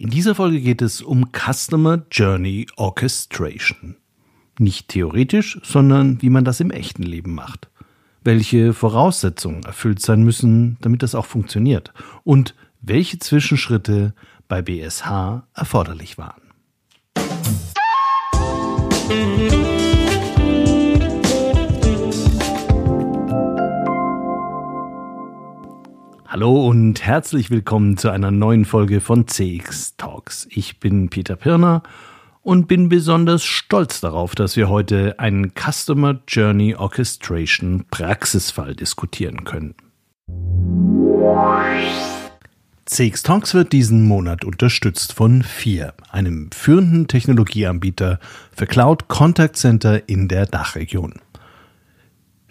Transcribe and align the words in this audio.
In 0.00 0.08
dieser 0.08 0.34
Folge 0.34 0.62
geht 0.62 0.80
es 0.80 1.02
um 1.02 1.26
Customer 1.30 2.02
Journey 2.10 2.66
Orchestration. 2.76 3.96
Nicht 4.58 4.88
theoretisch, 4.88 5.60
sondern 5.62 6.22
wie 6.22 6.30
man 6.30 6.42
das 6.42 6.58
im 6.60 6.70
echten 6.70 7.02
Leben 7.02 7.34
macht. 7.34 7.68
Welche 8.24 8.72
Voraussetzungen 8.72 9.62
erfüllt 9.64 10.00
sein 10.00 10.22
müssen, 10.22 10.78
damit 10.80 11.02
das 11.02 11.14
auch 11.14 11.26
funktioniert. 11.26 11.92
Und 12.24 12.54
welche 12.80 13.18
Zwischenschritte 13.18 14.14
bei 14.48 14.62
BSH 14.62 15.42
erforderlich 15.52 16.16
waren. 16.16 16.40
Hallo 26.32 26.68
und 26.68 27.04
herzlich 27.04 27.50
willkommen 27.50 27.96
zu 27.96 28.08
einer 28.08 28.30
neuen 28.30 28.64
Folge 28.64 29.00
von 29.00 29.26
CX 29.26 29.96
Talks. 29.96 30.46
Ich 30.48 30.78
bin 30.78 31.08
Peter 31.08 31.34
Pirner 31.34 31.82
und 32.42 32.68
bin 32.68 32.88
besonders 32.88 33.42
stolz 33.42 34.00
darauf, 34.00 34.36
dass 34.36 34.54
wir 34.54 34.68
heute 34.68 35.18
einen 35.18 35.54
Customer 35.56 36.20
Journey 36.28 36.76
Orchestration 36.76 37.84
Praxisfall 37.90 38.76
diskutieren 38.76 39.42
können. 39.42 39.74
CX 42.84 43.24
Talks 43.24 43.52
wird 43.52 43.72
diesen 43.72 44.06
Monat 44.06 44.44
unterstützt 44.44 45.14
von 45.14 45.42
FIR, 45.42 45.94
einem 46.12 46.52
führenden 46.52 47.08
Technologieanbieter 47.08 48.20
für 48.52 48.68
Cloud 48.68 49.08
Contact 49.08 49.56
Center 49.56 50.08
in 50.08 50.28
der 50.28 50.46
Dachregion. 50.46 51.14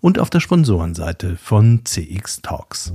und 0.00 0.18
auf 0.18 0.30
der 0.30 0.40
Sponsorenseite 0.40 1.36
von 1.36 1.84
CX 1.84 2.42
Talks. 2.42 2.92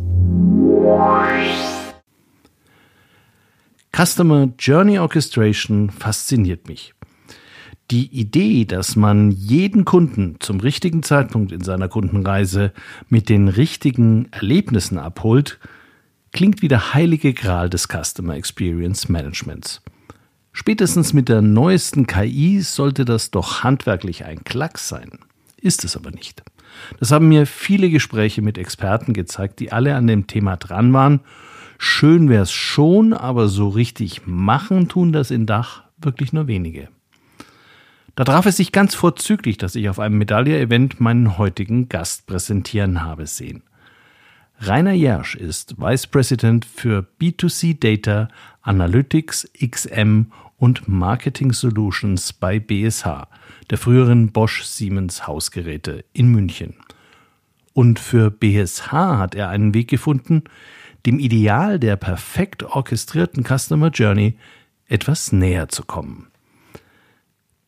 Customer 3.96 4.50
Journey 4.58 5.00
Orchestration 5.00 5.90
fasziniert 5.90 6.68
mich. 6.68 6.94
Die 7.92 8.08
Idee, 8.08 8.66
dass 8.66 8.96
man 8.96 9.32
jeden 9.32 9.86
Kunden 9.86 10.38
zum 10.40 10.60
richtigen 10.60 11.04
Zeitpunkt 11.04 11.52
in 11.52 11.62
seiner 11.62 11.90
Kundenreise 11.90 12.72
mit 13.10 13.30
den 13.30 13.50
richtigen 13.50 14.30
Erlebnissen 14.32 14.98
abholt, 14.98 15.60
klingt 16.32 16.62
wie 16.62 16.70
der 16.70 16.94
heilige 16.94 17.34
Gral 17.34 17.70
des 17.70 17.88
Customer 17.88 18.36
Experience 18.36 19.10
Managements. 19.10 19.82
Spätestens 20.54 21.14
mit 21.14 21.30
der 21.30 21.42
neuesten 21.42 22.08
KI 22.08 22.62
sollte 22.62 23.06
das 23.06 23.32
doch 23.32 23.64
handwerklich 23.64 24.26
ein 24.26 24.44
Klacks 24.44 24.88
sein. 24.88 25.20
Ist 25.58 25.84
es 25.84 25.96
aber 25.96 26.12
nicht. 26.12 26.44
Das 27.00 27.12
haben 27.12 27.28
mir 27.28 27.46
viele 27.46 27.90
Gespräche 27.90 28.42
mit 28.42 28.58
Experten 28.58 29.14
gezeigt, 29.14 29.60
die 29.60 29.72
alle 29.72 29.96
an 29.96 30.08
dem 30.08 30.28
Thema 30.28 30.58
dran 30.58 30.94
waren. 30.94 31.22
Schön 31.78 32.30
wäre 32.30 32.44
es 32.44 32.52
schon, 32.52 33.14
aber 33.14 33.48
so 33.48 33.70
richtig 33.70 34.22
machen 34.26 34.88
tun 34.88 35.12
das 35.12 35.32
in 35.32 35.46
Dach 35.46 35.84
wirklich 35.98 36.34
nur 36.34 36.48
wenige. 36.48 36.90
Da 38.16 38.24
traf 38.24 38.46
es 38.46 38.58
sich 38.58 38.72
ganz 38.72 38.94
vorzüglich, 38.94 39.58
dass 39.58 39.76
ich 39.76 39.90
auf 39.90 40.00
einem 40.00 40.20
Medaille-Event 40.20 41.00
meinen 41.00 41.38
heutigen 41.38 41.90
Gast 41.90 42.28
präsentieren 42.28 43.02
habe 43.02 43.26
sehen. 43.26 43.64
Rainer 44.60 44.94
Jersch 44.94 45.36
ist 45.36 45.80
Vice 45.80 46.08
President 46.08 46.64
für 46.64 47.06
B2C 47.20 47.80
Data, 47.80 48.28
Analytics, 48.62 49.50
XM 49.60 50.32
und 50.58 50.88
Marketing 50.88 51.52
Solutions 51.52 52.32
bei 52.34 52.60
BSH, 52.60 53.28
der 53.70 53.78
früheren 53.78 54.32
Bosch 54.32 54.64
Siemens 54.64 55.28
Hausgeräte 55.28 56.06
in 56.14 56.28
München. 56.28 56.76
Und 57.74 58.00
für 58.00 58.30
BSH 58.30 58.92
hat 58.92 59.36
er 59.36 59.50
einen 59.50 59.74
Weg 59.74 59.90
gefunden, 59.90 60.44
dem 61.06 61.20
Ideal 61.20 61.80
der 61.80 61.96
perfekt 61.96 62.64
orchestrierten 62.64 63.44
Customer 63.44 63.90
Journey 63.90 64.38
etwas 64.88 65.32
näher 65.32 65.70
zu 65.70 65.84
kommen. 65.84 66.28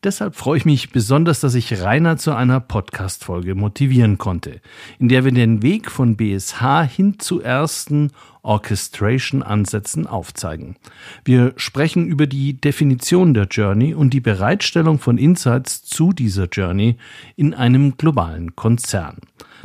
Deshalb 0.06 0.36
freue 0.36 0.58
ich 0.58 0.64
mich 0.64 0.90
besonders, 0.90 1.40
dass 1.40 1.56
ich 1.56 1.82
Rainer 1.82 2.16
zu 2.16 2.32
einer 2.32 2.60
Podcast-Folge 2.60 3.56
motivieren 3.56 4.18
konnte, 4.18 4.60
in 5.00 5.08
der 5.08 5.24
wir 5.24 5.32
den 5.32 5.62
Weg 5.62 5.90
von 5.90 6.16
BSH 6.16 6.84
hin 6.84 7.18
zu 7.18 7.40
ersten 7.40 8.12
Orchestration-Ansätzen 8.44 10.06
aufzeigen. 10.06 10.76
Wir 11.24 11.54
sprechen 11.56 12.06
über 12.06 12.28
die 12.28 12.52
Definition 12.52 13.34
der 13.34 13.46
Journey 13.46 13.94
und 13.94 14.10
die 14.10 14.20
Bereitstellung 14.20 15.00
von 15.00 15.18
Insights 15.18 15.82
zu 15.82 16.12
dieser 16.12 16.46
Journey 16.46 16.98
in 17.34 17.52
einem 17.52 17.96
globalen 17.96 18.54
Konzern. 18.54 19.16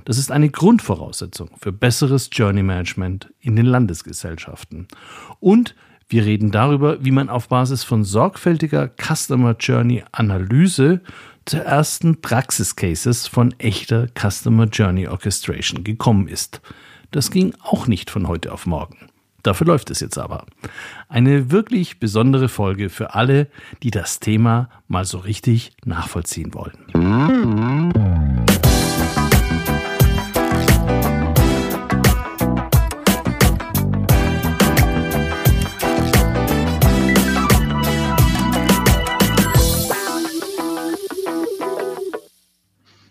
Das 0.06 0.18
ist 0.18 0.32
eine 0.32 0.50
Grundvoraussetzung 0.50 1.52
für 1.60 1.72
besseres 1.72 2.32
Journey 2.32 2.64
Management 2.64 3.32
in 3.42 3.56
den 3.56 3.68
Landesgesellschaften. 3.68 4.88
Und 5.40 5.76
wir 6.12 6.26
reden 6.26 6.52
darüber, 6.52 7.04
wie 7.04 7.12
man 7.12 7.30
auf 7.30 7.48
Basis 7.48 7.86
von 7.86 8.04
sorgfältiger 8.04 8.90
Customer 9.02 9.56
Journey 9.58 10.04
Analyse 10.12 11.00
zu 11.46 11.64
ersten 11.64 12.20
Praxiscases 12.20 13.28
von 13.28 13.56
echter 13.60 14.08
Customer 14.20 14.66
Journey 14.66 15.08
Orchestration 15.08 15.86
gekommen 15.86 16.28
ist. 16.28 16.60
Das 17.12 17.32
ging 17.32 17.54
auch 17.64 17.88
nicht 17.88 18.10
von 18.10 18.28
heute 18.28 18.52
auf 18.52 18.66
morgen. 18.66 18.98
Dafür 19.42 19.68
läuft 19.68 19.90
es 19.90 20.02
jetzt 20.02 20.18
aber. 20.18 20.46
Eine 21.08 21.50
wirklich 21.50 21.98
besondere 21.98 22.50
Folge 22.50 22.90
für 22.90 23.16
alle, 23.16 23.48
die 23.82 23.92
das 23.92 24.20
Thema 24.20 24.70
mal 24.90 25.06
so 25.06 25.18
richtig 25.18 25.72
nachvollziehen 25.86 26.54
wollen. 26.54 28.21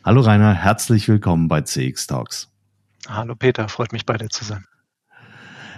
Hallo 0.03 0.23
Rainer, 0.23 0.55
herzlich 0.55 1.09
willkommen 1.09 1.47
bei 1.47 1.61
CX 1.61 2.07
Talks. 2.07 2.49
Hallo 3.07 3.35
Peter, 3.35 3.69
freut 3.69 3.93
mich 3.93 4.07
bei 4.07 4.17
dir 4.17 4.31
zu 4.31 4.47
sein. 4.47 4.65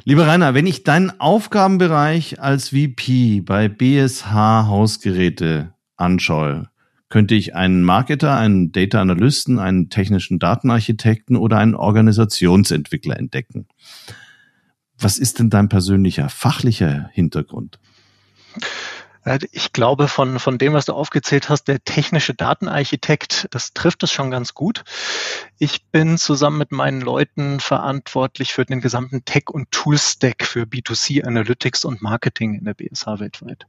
Lieber 0.04 0.28
Rainer, 0.28 0.54
wenn 0.54 0.68
ich 0.68 0.84
deinen 0.84 1.18
Aufgabenbereich 1.18 2.40
als 2.40 2.68
VP 2.68 3.40
bei 3.40 3.68
BSH 3.68 4.32
Hausgeräte 4.32 5.74
anschaue, 5.96 6.70
könnte 7.08 7.34
ich 7.34 7.56
einen 7.56 7.82
Marketer, 7.82 8.36
einen 8.36 8.70
Data 8.70 9.00
Analysten, 9.00 9.58
einen 9.58 9.90
technischen 9.90 10.38
Datenarchitekten 10.38 11.34
oder 11.34 11.58
einen 11.58 11.74
Organisationsentwickler 11.74 13.18
entdecken. 13.18 13.66
Was 15.00 15.18
ist 15.18 15.40
denn 15.40 15.50
dein 15.50 15.68
persönlicher 15.68 16.28
fachlicher 16.28 17.10
Hintergrund? 17.12 17.80
Äh, 19.24 19.38
ich 19.52 19.72
glaube, 19.72 20.08
von, 20.08 20.38
von 20.38 20.58
dem, 20.58 20.72
was 20.72 20.86
du 20.86 20.92
aufgezählt 20.92 21.48
hast, 21.48 21.64
der 21.64 21.82
technische 21.84 22.34
Datenarchitekt, 22.34 23.48
das 23.50 23.72
trifft 23.72 24.02
es 24.02 24.12
schon 24.12 24.30
ganz 24.30 24.54
gut. 24.54 24.84
Ich 25.58 25.84
bin 25.86 26.18
zusammen 26.18 26.58
mit 26.58 26.72
meinen 26.72 27.00
Leuten 27.00 27.60
verantwortlich 27.60 28.52
für 28.52 28.64
den 28.64 28.80
gesamten 28.80 29.24
Tech- 29.24 29.50
und 29.50 29.70
Tool-Stack 29.70 30.44
für 30.44 30.62
B2C 30.62 31.24
Analytics 31.24 31.84
und 31.84 32.02
Marketing 32.02 32.54
in 32.54 32.64
der 32.64 32.74
BSH 32.74 33.20
weltweit. 33.20 33.66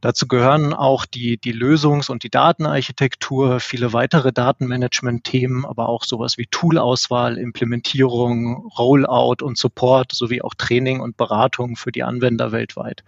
Dazu 0.00 0.26
gehören 0.26 0.72
auch 0.72 1.04
die, 1.04 1.38
die 1.38 1.52
Lösungs- 1.52 2.10
und 2.10 2.22
die 2.22 2.30
Datenarchitektur, 2.30 3.60
viele 3.60 3.92
weitere 3.92 4.32
Datenmanagement-Themen, 4.32 5.66
aber 5.66 5.88
auch 5.88 6.04
sowas 6.04 6.38
wie 6.38 6.46
Toolauswahl, 6.46 7.36
Implementierung, 7.36 8.70
Rollout 8.78 9.42
und 9.42 9.58
Support 9.58 10.12
sowie 10.12 10.42
auch 10.42 10.54
Training 10.54 11.00
und 11.00 11.16
Beratung 11.16 11.76
für 11.76 11.92
die 11.92 12.02
Anwender 12.02 12.52
weltweit 12.52 13.04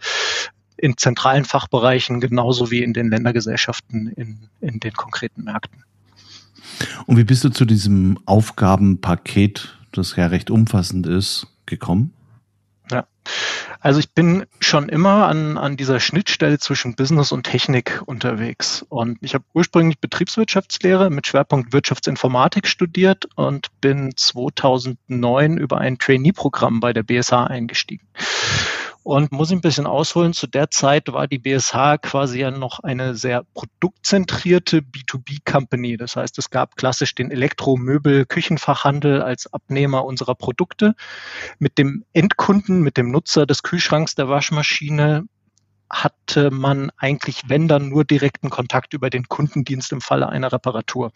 in 0.80 0.96
zentralen 0.96 1.44
Fachbereichen 1.44 2.20
genauso 2.20 2.70
wie 2.70 2.82
in 2.82 2.92
den 2.92 3.10
Ländergesellschaften 3.10 4.08
in, 4.08 4.48
in 4.60 4.80
den 4.80 4.92
konkreten 4.92 5.44
Märkten. 5.44 5.84
Und 7.06 7.16
wie 7.16 7.24
bist 7.24 7.44
du 7.44 7.50
zu 7.50 7.64
diesem 7.64 8.18
Aufgabenpaket, 8.24 9.78
das 9.92 10.16
ja 10.16 10.26
recht 10.26 10.50
umfassend 10.50 11.06
ist, 11.06 11.46
gekommen? 11.66 12.14
Ja, 12.90 13.06
also 13.80 14.00
ich 14.00 14.12
bin 14.14 14.46
schon 14.58 14.88
immer 14.88 15.26
an, 15.28 15.58
an 15.58 15.76
dieser 15.76 16.00
Schnittstelle 16.00 16.58
zwischen 16.58 16.96
Business 16.96 17.32
und 17.32 17.44
Technik 17.44 18.02
unterwegs. 18.06 18.84
Und 18.88 19.18
ich 19.20 19.34
habe 19.34 19.44
ursprünglich 19.52 20.00
Betriebswirtschaftslehre 20.00 21.10
mit 21.10 21.26
Schwerpunkt 21.26 21.72
Wirtschaftsinformatik 21.72 22.66
studiert 22.66 23.28
und 23.36 23.68
bin 23.80 24.12
2009 24.16 25.58
über 25.58 25.78
ein 25.78 25.98
Trainee-Programm 25.98 26.80
bei 26.80 26.92
der 26.92 27.02
BSH 27.02 27.32
eingestiegen. 27.32 28.06
Und 29.02 29.32
muss 29.32 29.50
ich 29.50 29.56
ein 29.56 29.62
bisschen 29.62 29.86
ausholen, 29.86 30.34
zu 30.34 30.46
der 30.46 30.70
Zeit 30.70 31.10
war 31.12 31.26
die 31.26 31.38
BSH 31.38 31.98
quasi 32.02 32.40
ja 32.40 32.50
noch 32.50 32.80
eine 32.80 33.14
sehr 33.14 33.44
produktzentrierte 33.54 34.80
B2B-Company. 34.80 35.96
Das 35.96 36.16
heißt, 36.16 36.38
es 36.38 36.50
gab 36.50 36.76
klassisch 36.76 37.14
den 37.14 37.30
Elektromöbel, 37.30 38.26
Küchenfachhandel 38.26 39.22
als 39.22 39.52
Abnehmer 39.52 40.04
unserer 40.04 40.34
Produkte. 40.34 40.94
Mit 41.58 41.78
dem 41.78 42.04
Endkunden, 42.12 42.82
mit 42.82 42.98
dem 42.98 43.10
Nutzer 43.10 43.46
des 43.46 43.62
Kühlschranks, 43.62 44.14
der 44.14 44.28
Waschmaschine 44.28 45.24
hatte 45.90 46.50
man 46.50 46.90
eigentlich, 46.96 47.42
wenn 47.48 47.66
dann, 47.66 47.88
nur 47.88 48.04
direkten 48.04 48.48
Kontakt 48.48 48.94
über 48.94 49.10
den 49.10 49.28
Kundendienst 49.28 49.92
im 49.92 50.00
Falle 50.00 50.28
einer 50.28 50.52
Reparatur. 50.52 51.12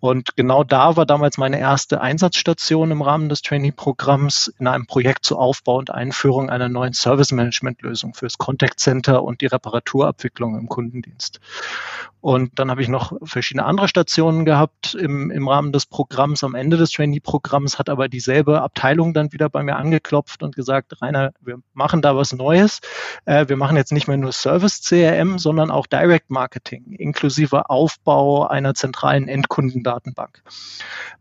Und 0.00 0.34
genau 0.34 0.64
da 0.64 0.96
war 0.96 1.04
damals 1.04 1.36
meine 1.36 1.58
erste 1.58 2.00
Einsatzstation 2.00 2.90
im 2.90 3.02
Rahmen 3.02 3.28
des 3.28 3.42
Trainee-Programms 3.42 4.52
in 4.58 4.66
einem 4.66 4.86
Projekt 4.86 5.24
zur 5.24 5.38
Aufbau 5.38 5.76
und 5.76 5.90
Einführung 5.90 6.48
einer 6.50 6.68
neuen 6.68 6.94
Service-Management-Lösung 6.94 8.14
fürs 8.14 8.38
Contact 8.38 8.80
Center 8.80 9.22
und 9.22 9.42
die 9.42 9.46
Reparaturabwicklung 9.46 10.58
im 10.58 10.68
Kundendienst. 10.68 11.38
Und 12.22 12.56
dann 12.60 12.70
habe 12.70 12.80
ich 12.80 12.88
noch 12.88 13.12
verschiedene 13.24 13.66
andere 13.66 13.88
Stationen 13.88 14.44
gehabt 14.44 14.94
im, 14.94 15.32
im 15.32 15.48
Rahmen 15.48 15.72
des 15.72 15.86
Programms. 15.86 16.44
Am 16.44 16.54
Ende 16.54 16.76
des 16.76 16.92
Trainee-Programms 16.92 17.80
hat 17.80 17.88
aber 17.88 18.08
dieselbe 18.08 18.62
Abteilung 18.62 19.12
dann 19.12 19.32
wieder 19.32 19.48
bei 19.48 19.64
mir 19.64 19.74
angeklopft 19.74 20.44
und 20.44 20.54
gesagt, 20.54 21.02
Rainer, 21.02 21.32
wir 21.40 21.58
machen 21.74 22.00
da 22.00 22.14
was 22.14 22.32
Neues. 22.32 22.78
Äh, 23.24 23.48
wir 23.48 23.56
machen 23.56 23.76
jetzt 23.76 23.90
nicht 23.90 24.06
mehr 24.06 24.18
nur 24.18 24.30
Service 24.30 24.82
CRM, 24.82 25.40
sondern 25.40 25.72
auch 25.72 25.88
Direct 25.88 26.30
Marketing, 26.30 26.92
inklusive 26.92 27.68
Aufbau 27.68 28.46
einer 28.46 28.74
zentralen 28.74 29.26
Endkundendatenbank. 29.26 30.44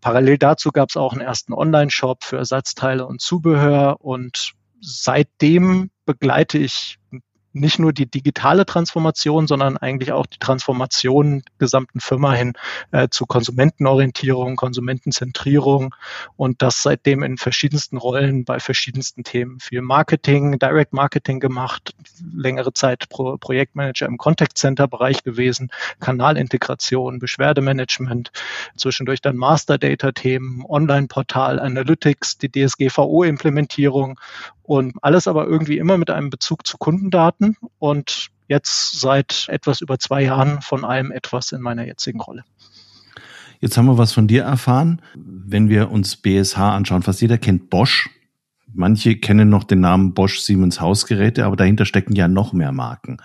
Parallel 0.01 0.37
dazu 0.37 0.71
gab 0.71 0.89
es 0.89 0.97
auch 0.97 1.13
einen 1.13 1.21
ersten 1.21 1.53
Online-Shop 1.53 2.23
für 2.23 2.37
Ersatzteile 2.37 3.07
und 3.07 3.21
Zubehör 3.21 3.97
und 4.01 4.53
seitdem 4.81 5.89
begleite 6.05 6.59
ich 6.59 6.99
nicht 7.53 7.79
nur 7.79 7.93
die 7.93 8.05
digitale 8.05 8.65
Transformation, 8.65 9.47
sondern 9.47 9.77
eigentlich 9.77 10.11
auch 10.11 10.25
die 10.25 10.39
Transformation 10.39 11.39
der 11.39 11.51
gesamten 11.59 11.99
Firma 11.99 12.33
hin 12.33 12.53
äh, 12.91 13.09
zu 13.09 13.25
Konsumentenorientierung, 13.25 14.55
Konsumentenzentrierung 14.55 15.95
und 16.37 16.61
das 16.61 16.81
seitdem 16.81 17.23
in 17.23 17.37
verschiedensten 17.37 17.97
Rollen 17.97 18.45
bei 18.45 18.59
verschiedensten 18.59 19.23
Themen. 19.23 19.59
Viel 19.59 19.81
Marketing, 19.81 20.59
Direct 20.59 20.93
Marketing 20.93 21.39
gemacht, 21.39 21.93
längere 22.33 22.73
Zeit 22.73 23.09
Pro 23.09 23.37
Projektmanager 23.37 24.05
im 24.05 24.17
Contact 24.17 24.57
Center 24.57 24.87
Bereich 24.87 25.23
gewesen, 25.23 25.71
Kanalintegration, 25.99 27.19
Beschwerdemanagement, 27.19 28.31
zwischendurch 28.75 29.21
dann 29.21 29.37
Master 29.37 29.77
Data 29.77 30.11
Themen, 30.11 30.63
Online-Portal, 30.67 31.59
Analytics, 31.59 32.37
die 32.37 32.51
DSGVO 32.51 33.23
Implementierung 33.23 34.19
und 34.63 34.93
alles 35.01 35.27
aber 35.27 35.47
irgendwie 35.47 35.77
immer 35.77 35.97
mit 35.97 36.09
einem 36.09 36.29
Bezug 36.29 36.65
zu 36.65 36.77
Kundendaten 36.77 37.40
und 37.79 38.29
jetzt 38.47 38.99
seit 38.99 39.47
etwas 39.49 39.81
über 39.81 39.97
zwei 39.99 40.23
Jahren 40.23 40.61
von 40.61 40.83
allem 40.83 41.11
etwas 41.11 41.51
in 41.51 41.61
meiner 41.61 41.85
jetzigen 41.85 42.19
Rolle. 42.19 42.43
Jetzt 43.59 43.77
haben 43.77 43.85
wir 43.85 43.97
was 43.97 44.11
von 44.11 44.27
dir 44.27 44.43
erfahren. 44.43 45.01
Wenn 45.15 45.69
wir 45.69 45.91
uns 45.91 46.15
BSH 46.17 46.57
anschauen, 46.57 47.03
fast 47.03 47.21
jeder 47.21 47.37
kennt 47.37 47.69
Bosch. 47.69 48.09
Manche 48.73 49.17
kennen 49.17 49.49
noch 49.49 49.63
den 49.63 49.81
Namen 49.81 50.13
Bosch 50.13 50.39
Siemens 50.39 50.81
Hausgeräte, 50.81 51.45
aber 51.45 51.55
dahinter 51.55 51.85
stecken 51.85 52.15
ja 52.15 52.27
noch 52.27 52.53
mehr 52.53 52.71
Marken. 52.71 53.17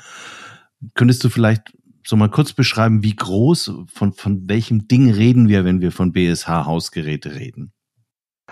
Könntest 0.94 1.24
du 1.24 1.30
vielleicht 1.30 1.72
so 2.04 2.16
mal 2.16 2.28
kurz 2.28 2.52
beschreiben, 2.52 3.02
wie 3.02 3.16
groß, 3.16 3.72
von, 3.92 4.12
von 4.12 4.48
welchem 4.48 4.88
Ding 4.88 5.10
reden 5.10 5.48
wir, 5.48 5.64
wenn 5.64 5.80
wir 5.80 5.90
von 5.90 6.12
BSH 6.12 6.48
Hausgeräte 6.48 7.34
reden? 7.34 7.72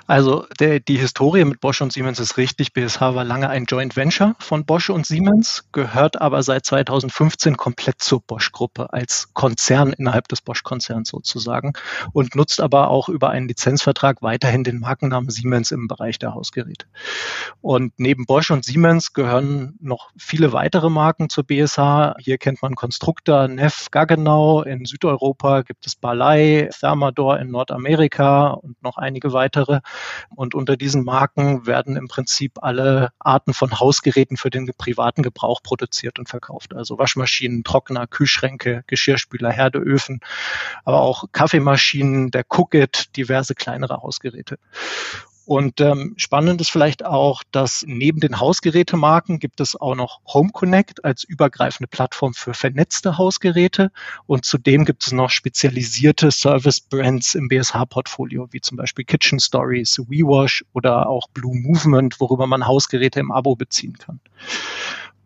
Also 0.06 0.44
der, 0.60 0.80
die 0.80 0.98
Historie 0.98 1.44
mit 1.46 1.60
Bosch 1.60 1.80
und 1.80 1.92
Siemens 1.92 2.20
ist 2.20 2.36
richtig. 2.36 2.74
BSH 2.74 3.00
war 3.00 3.24
lange 3.24 3.48
ein 3.48 3.64
Joint 3.64 3.96
Venture 3.96 4.34
von 4.38 4.66
Bosch 4.66 4.90
und 4.90 5.06
Siemens, 5.06 5.64
gehört 5.72 6.20
aber 6.20 6.42
seit 6.42 6.66
2015 6.66 7.56
komplett 7.56 8.02
zur 8.02 8.20
Bosch-Gruppe 8.20 8.92
als 8.92 9.32
Konzern 9.32 9.94
innerhalb 9.94 10.28
des 10.28 10.42
Bosch-Konzerns 10.42 11.08
sozusagen 11.08 11.72
und 12.12 12.34
nutzt 12.34 12.60
aber 12.60 12.90
auch 12.90 13.08
über 13.08 13.30
einen 13.30 13.48
Lizenzvertrag 13.48 14.20
weiterhin 14.20 14.62
den 14.62 14.78
Markennamen 14.78 15.30
Siemens 15.30 15.70
im 15.70 15.88
Bereich 15.88 16.18
der 16.18 16.34
Hausgeräte. 16.34 16.86
Und 17.62 17.94
neben 17.96 18.26
Bosch 18.26 18.50
und 18.50 18.64
Siemens 18.64 19.14
gehören 19.14 19.76
noch 19.80 20.10
viele 20.18 20.52
weitere 20.52 20.90
Marken 20.90 21.30
zur 21.30 21.44
BSH. 21.44 22.16
Hier 22.18 22.36
kennt 22.36 22.60
man 22.60 22.74
Konstruktor, 22.74 23.48
Neff, 23.48 23.90
Gaggenau. 23.90 24.62
In 24.64 24.84
Südeuropa 24.84 25.62
gibt 25.62 25.86
es 25.86 25.96
Balay, 25.96 26.68
Thermador 26.78 27.38
in 27.38 27.50
Nordamerika 27.50 28.48
und 28.48 28.82
noch 28.82 28.98
einige 28.98 29.32
weitere. 29.32 29.80
Und 30.34 30.54
unter 30.54 30.76
diesen 30.76 31.04
Marken 31.04 31.66
werden 31.66 31.96
im 31.96 32.08
Prinzip 32.08 32.62
alle 32.62 33.10
Arten 33.18 33.54
von 33.54 33.78
Hausgeräten 33.78 34.36
für 34.36 34.50
den 34.50 34.70
privaten 34.76 35.22
Gebrauch 35.22 35.62
produziert 35.62 36.18
und 36.18 36.28
verkauft. 36.28 36.74
Also 36.74 36.98
Waschmaschinen, 36.98 37.64
Trockner, 37.64 38.06
Kühlschränke, 38.06 38.84
Geschirrspüler, 38.86 39.50
Herdeöfen, 39.50 40.20
aber 40.84 41.00
auch 41.00 41.24
Kaffeemaschinen, 41.32 42.30
der 42.30 42.44
Cookit, 42.48 43.16
diverse 43.16 43.54
kleinere 43.54 44.02
Hausgeräte. 44.02 44.58
Und 45.46 45.80
ähm, 45.80 46.14
spannend 46.16 46.60
ist 46.60 46.70
vielleicht 46.70 47.04
auch, 47.04 47.42
dass 47.52 47.84
neben 47.86 48.20
den 48.20 48.40
Hausgerätemarken 48.40 49.38
gibt 49.38 49.60
es 49.60 49.78
auch 49.78 49.94
noch 49.94 50.20
Home 50.26 50.50
Connect 50.52 51.04
als 51.04 51.24
übergreifende 51.24 51.86
Plattform 51.86 52.32
für 52.32 52.54
vernetzte 52.54 53.18
Hausgeräte. 53.18 53.90
Und 54.26 54.44
zudem 54.44 54.84
gibt 54.84 55.04
es 55.04 55.12
noch 55.12 55.30
spezialisierte 55.30 56.30
Service-Brands 56.30 57.34
im 57.34 57.48
BSH-Portfolio, 57.48 58.48
wie 58.52 58.60
zum 58.60 58.78
Beispiel 58.78 59.04
Kitchen 59.04 59.38
Stories, 59.38 59.98
WeWash 59.98 60.64
oder 60.72 61.08
auch 61.08 61.28
Blue 61.28 61.54
Movement, 61.54 62.20
worüber 62.20 62.46
man 62.46 62.66
Hausgeräte 62.66 63.20
im 63.20 63.30
Abo 63.30 63.54
beziehen 63.54 63.98
kann. 63.98 64.20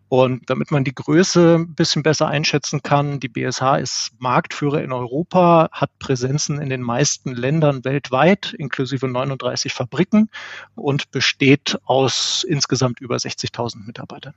Und 0.09 0.49
damit 0.49 0.71
man 0.71 0.83
die 0.83 0.93
Größe 0.93 1.57
ein 1.59 1.75
bisschen 1.75 2.01
besser 2.01 2.27
einschätzen 2.27 2.81
kann, 2.81 3.19
die 3.19 3.29
BSH 3.29 3.77
ist 3.77 4.11
Marktführer 4.17 4.81
in 4.83 4.91
Europa, 4.91 5.69
hat 5.71 5.97
Präsenzen 5.99 6.59
in 6.59 6.69
den 6.69 6.81
meisten 6.81 7.31
Ländern 7.35 7.85
weltweit, 7.85 8.53
inklusive 8.57 9.07
39 9.07 9.71
Fabriken 9.71 10.29
und 10.73 11.11
besteht 11.11 11.77
aus 11.85 12.43
insgesamt 12.47 12.99
über 12.99 13.17
60.000 13.17 13.85
Mitarbeitern. 13.85 14.33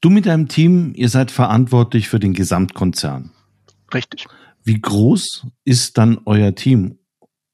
Du 0.00 0.10
mit 0.10 0.26
deinem 0.26 0.48
Team, 0.48 0.92
ihr 0.96 1.08
seid 1.08 1.30
verantwortlich 1.30 2.08
für 2.08 2.18
den 2.18 2.34
Gesamtkonzern. 2.34 3.30
Richtig. 3.94 4.26
Wie 4.64 4.80
groß 4.80 5.46
ist 5.64 5.96
dann 5.96 6.20
euer 6.24 6.56
Team 6.56 6.98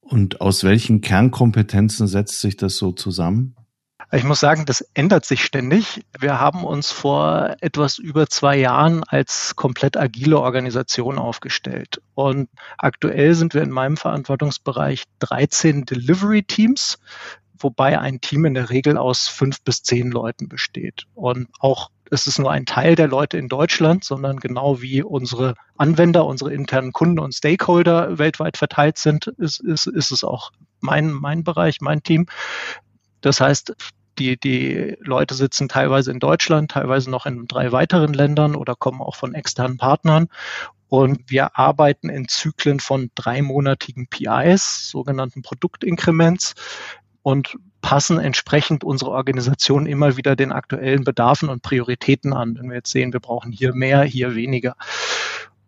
und 0.00 0.40
aus 0.40 0.64
welchen 0.64 1.02
Kernkompetenzen 1.02 2.06
setzt 2.06 2.40
sich 2.40 2.56
das 2.56 2.78
so 2.78 2.92
zusammen? 2.92 3.54
Ich 4.10 4.24
muss 4.24 4.40
sagen, 4.40 4.64
das 4.64 4.80
ändert 4.94 5.26
sich 5.26 5.44
ständig. 5.44 6.00
Wir 6.18 6.40
haben 6.40 6.64
uns 6.64 6.90
vor 6.90 7.56
etwas 7.60 7.98
über 7.98 8.26
zwei 8.26 8.56
Jahren 8.56 9.04
als 9.04 9.54
komplett 9.54 9.98
agile 9.98 10.40
Organisation 10.40 11.18
aufgestellt. 11.18 12.00
Und 12.14 12.48
aktuell 12.78 13.34
sind 13.34 13.52
wir 13.52 13.62
in 13.62 13.70
meinem 13.70 13.98
Verantwortungsbereich 13.98 15.04
13 15.18 15.84
Delivery 15.84 16.42
Teams, 16.42 16.98
wobei 17.58 17.98
ein 17.98 18.22
Team 18.22 18.46
in 18.46 18.54
der 18.54 18.70
Regel 18.70 18.96
aus 18.96 19.28
fünf 19.28 19.60
bis 19.60 19.82
zehn 19.82 20.10
Leuten 20.10 20.48
besteht. 20.48 21.04
Und 21.14 21.48
auch 21.58 21.90
es 22.10 22.26
ist 22.26 22.38
nur 22.38 22.50
ein 22.50 22.64
Teil 22.64 22.94
der 22.94 23.08
Leute 23.08 23.36
in 23.36 23.48
Deutschland, 23.48 24.04
sondern 24.04 24.40
genau 24.40 24.80
wie 24.80 25.02
unsere 25.02 25.52
Anwender, 25.76 26.24
unsere 26.24 26.54
internen 26.54 26.92
Kunden 26.92 27.18
und 27.18 27.34
Stakeholder 27.34 28.18
weltweit 28.18 28.56
verteilt 28.56 28.96
sind, 28.96 29.26
ist, 29.26 29.60
ist, 29.60 29.86
ist 29.86 30.12
es 30.12 30.24
auch 30.24 30.50
mein, 30.80 31.10
mein 31.10 31.44
Bereich, 31.44 31.82
mein 31.82 32.02
Team. 32.02 32.24
Das 33.20 33.40
heißt, 33.42 33.74
die, 34.18 34.38
die 34.38 34.96
Leute 35.00 35.34
sitzen 35.34 35.68
teilweise 35.68 36.10
in 36.10 36.20
Deutschland, 36.20 36.72
teilweise 36.72 37.10
noch 37.10 37.26
in 37.26 37.46
drei 37.46 37.72
weiteren 37.72 38.12
Ländern 38.12 38.54
oder 38.54 38.74
kommen 38.74 39.00
auch 39.00 39.16
von 39.16 39.34
externen 39.34 39.78
Partnern. 39.78 40.28
Und 40.88 41.30
wir 41.30 41.58
arbeiten 41.58 42.08
in 42.08 42.28
Zyklen 42.28 42.80
von 42.80 43.10
dreimonatigen 43.14 44.08
PIs, 44.08 44.88
sogenannten 44.90 45.42
Produktinkrements, 45.42 46.54
und 47.22 47.56
passen 47.82 48.18
entsprechend 48.18 48.84
unsere 48.84 49.10
Organisation 49.10 49.86
immer 49.86 50.16
wieder 50.16 50.34
den 50.34 50.50
aktuellen 50.50 51.04
Bedarfen 51.04 51.48
und 51.50 51.62
Prioritäten 51.62 52.32
an. 52.32 52.56
Wenn 52.58 52.70
wir 52.70 52.76
jetzt 52.76 52.90
sehen, 52.90 53.12
wir 53.12 53.20
brauchen 53.20 53.52
hier 53.52 53.74
mehr, 53.74 54.02
hier 54.02 54.34
weniger. 54.34 54.76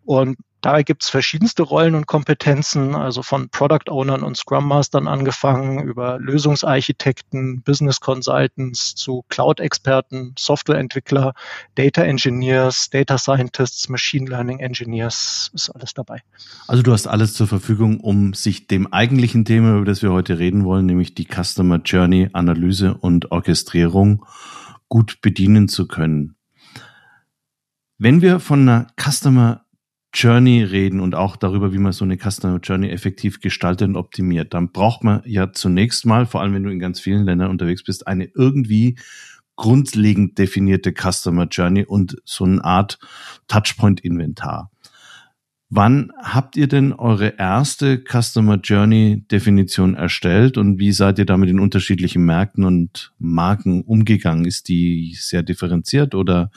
Und 0.03 0.37
Dabei 0.61 0.83
gibt 0.83 1.03
es 1.03 1.09
verschiedenste 1.09 1.63
Rollen 1.63 1.95
und 1.95 2.05
Kompetenzen, 2.05 2.93
also 2.93 3.23
von 3.23 3.49
Product 3.49 3.89
Ownern 3.89 4.21
und 4.21 4.37
Scrum 4.37 4.67
Mastern 4.67 5.07
angefangen, 5.07 5.83
über 5.83 6.19
Lösungsarchitekten, 6.19 7.63
Business 7.63 7.99
Consultants 7.99 8.93
zu 8.93 9.25
Cloud-Experten, 9.29 10.35
Softwareentwickler, 10.37 11.33
Data 11.73 12.03
Engineers, 12.03 12.91
Data 12.91 13.17
Scientists, 13.17 13.89
Machine 13.89 14.29
Learning 14.29 14.59
Engineers, 14.59 15.49
ist 15.55 15.69
alles 15.71 15.95
dabei. 15.95 16.21
Also 16.67 16.83
du 16.83 16.91
hast 16.91 17.07
alles 17.07 17.33
zur 17.33 17.47
Verfügung, 17.47 17.99
um 17.99 18.35
sich 18.35 18.67
dem 18.67 18.85
eigentlichen 18.93 19.45
Thema, 19.45 19.77
über 19.77 19.85
das 19.85 20.03
wir 20.03 20.11
heute 20.11 20.37
reden 20.37 20.63
wollen, 20.63 20.85
nämlich 20.85 21.15
die 21.15 21.25
Customer 21.25 21.77
Journey 21.77 22.29
Analyse 22.33 22.93
und 22.93 23.31
Orchestrierung, 23.31 24.25
gut 24.89 25.21
bedienen 25.21 25.67
zu 25.69 25.87
können. 25.87 26.35
Wenn 27.97 28.21
wir 28.21 28.39
von 28.39 28.61
einer 28.61 28.87
Customer 28.99 29.60
Journey 30.13 30.63
reden 30.63 30.99
und 30.99 31.15
auch 31.15 31.35
darüber, 31.35 31.73
wie 31.73 31.77
man 31.77 31.93
so 31.93 32.03
eine 32.03 32.17
Customer 32.17 32.59
Journey 32.61 32.89
effektiv 32.89 33.39
gestaltet 33.39 33.87
und 33.87 33.95
optimiert, 33.95 34.53
dann 34.53 34.71
braucht 34.71 35.03
man 35.03 35.21
ja 35.25 35.53
zunächst 35.53 36.05
mal, 36.05 36.25
vor 36.25 36.41
allem 36.41 36.53
wenn 36.53 36.63
du 36.63 36.69
in 36.69 36.79
ganz 36.79 36.99
vielen 36.99 37.23
Ländern 37.23 37.49
unterwegs 37.49 37.83
bist, 37.83 38.07
eine 38.07 38.25
irgendwie 38.35 38.97
grundlegend 39.55 40.37
definierte 40.37 40.91
Customer 40.93 41.47
Journey 41.49 41.85
und 41.85 42.17
so 42.25 42.43
eine 42.43 42.63
Art 42.63 42.99
Touchpoint-Inventar. 43.47 44.71
Wann 45.69 46.11
habt 46.21 46.57
ihr 46.57 46.67
denn 46.67 46.91
eure 46.91 47.37
erste 47.37 48.03
Customer 48.03 48.57
Journey 48.57 49.23
Definition 49.31 49.95
erstellt 49.95 50.57
und 50.57 50.79
wie 50.79 50.91
seid 50.91 51.17
ihr 51.17 51.25
da 51.25 51.37
mit 51.37 51.47
den 51.47 51.61
unterschiedlichen 51.61 52.25
Märkten 52.25 52.65
und 52.65 53.13
Marken 53.19 53.83
umgegangen? 53.83 54.43
Ist 54.43 54.67
die 54.67 55.15
sehr 55.17 55.43
differenziert 55.43 56.13
oder 56.13 56.51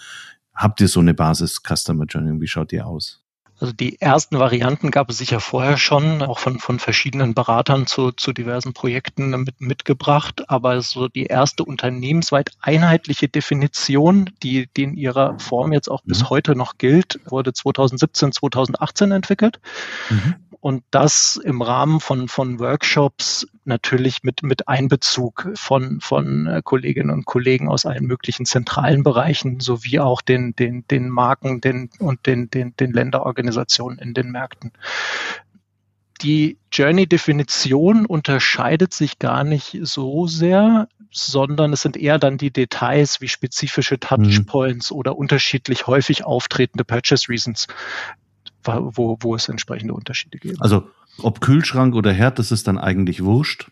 habt 0.52 0.80
ihr 0.80 0.88
so 0.88 0.98
eine 0.98 1.14
Basis 1.14 1.62
Customer 1.62 2.06
Journey? 2.06 2.40
Wie 2.40 2.48
schaut 2.48 2.72
die 2.72 2.82
aus? 2.82 3.23
Also 3.60 3.72
die 3.72 4.00
ersten 4.00 4.38
Varianten 4.38 4.90
gab 4.90 5.10
es 5.10 5.18
sicher 5.18 5.40
vorher 5.40 5.76
schon, 5.76 6.22
auch 6.22 6.38
von, 6.38 6.58
von 6.58 6.78
verschiedenen 6.78 7.34
Beratern 7.34 7.86
zu, 7.86 8.10
zu 8.12 8.32
diversen 8.32 8.72
Projekten 8.72 9.30
mit, 9.30 9.60
mitgebracht. 9.60 10.50
Aber 10.50 10.80
so 10.82 11.08
die 11.08 11.26
erste 11.26 11.64
unternehmensweit 11.64 12.50
einheitliche 12.60 13.28
Definition, 13.28 14.30
die, 14.42 14.68
die 14.76 14.82
in 14.82 14.94
ihrer 14.94 15.38
Form 15.38 15.72
jetzt 15.72 15.88
auch 15.88 16.02
bis 16.02 16.22
mhm. 16.22 16.30
heute 16.30 16.56
noch 16.56 16.78
gilt, 16.78 17.20
wurde 17.26 17.52
2017, 17.52 18.32
2018 18.32 19.12
entwickelt. 19.12 19.60
Mhm 20.10 20.34
und 20.64 20.82
das 20.90 21.36
im 21.36 21.60
Rahmen 21.60 22.00
von, 22.00 22.26
von 22.26 22.58
Workshops 22.58 23.46
natürlich 23.66 24.22
mit, 24.22 24.42
mit 24.42 24.66
Einbezug 24.66 25.50
von, 25.56 26.00
von 26.00 26.46
äh, 26.46 26.62
Kolleginnen 26.64 27.10
und 27.10 27.26
Kollegen 27.26 27.68
aus 27.68 27.84
allen 27.84 28.06
möglichen 28.06 28.46
zentralen 28.46 29.02
Bereichen 29.02 29.60
sowie 29.60 30.00
auch 30.00 30.22
den, 30.22 30.56
den, 30.56 30.86
den 30.90 31.10
Marken 31.10 31.60
den, 31.60 31.90
und 31.98 32.24
den, 32.24 32.48
den, 32.48 32.74
den 32.76 32.94
Länderorganisationen 32.94 33.98
in 33.98 34.14
den 34.14 34.30
Märkten. 34.30 34.72
Die 36.22 36.56
Journey-Definition 36.72 38.06
unterscheidet 38.06 38.94
sich 38.94 39.18
gar 39.18 39.44
nicht 39.44 39.78
so 39.82 40.26
sehr, 40.26 40.88
sondern 41.10 41.74
es 41.74 41.82
sind 41.82 41.98
eher 41.98 42.18
dann 42.18 42.38
die 42.38 42.50
Details 42.50 43.20
wie 43.20 43.28
spezifische 43.28 44.00
Touchpoints 44.00 44.90
mhm. 44.90 44.96
oder 44.96 45.18
unterschiedlich 45.18 45.86
häufig 45.86 46.24
auftretende 46.24 46.84
Purchase 46.86 47.28
Reasons, 47.28 47.66
wo, 48.66 49.16
wo 49.20 49.34
es 49.34 49.48
entsprechende 49.48 49.94
Unterschiede 49.94 50.38
gibt. 50.38 50.60
Also 50.60 50.88
ob 51.18 51.40
Kühlschrank 51.40 51.94
oder 51.94 52.12
Herd, 52.12 52.38
das 52.38 52.52
ist 52.52 52.66
dann 52.66 52.78
eigentlich 52.78 53.24
wurscht. 53.24 53.70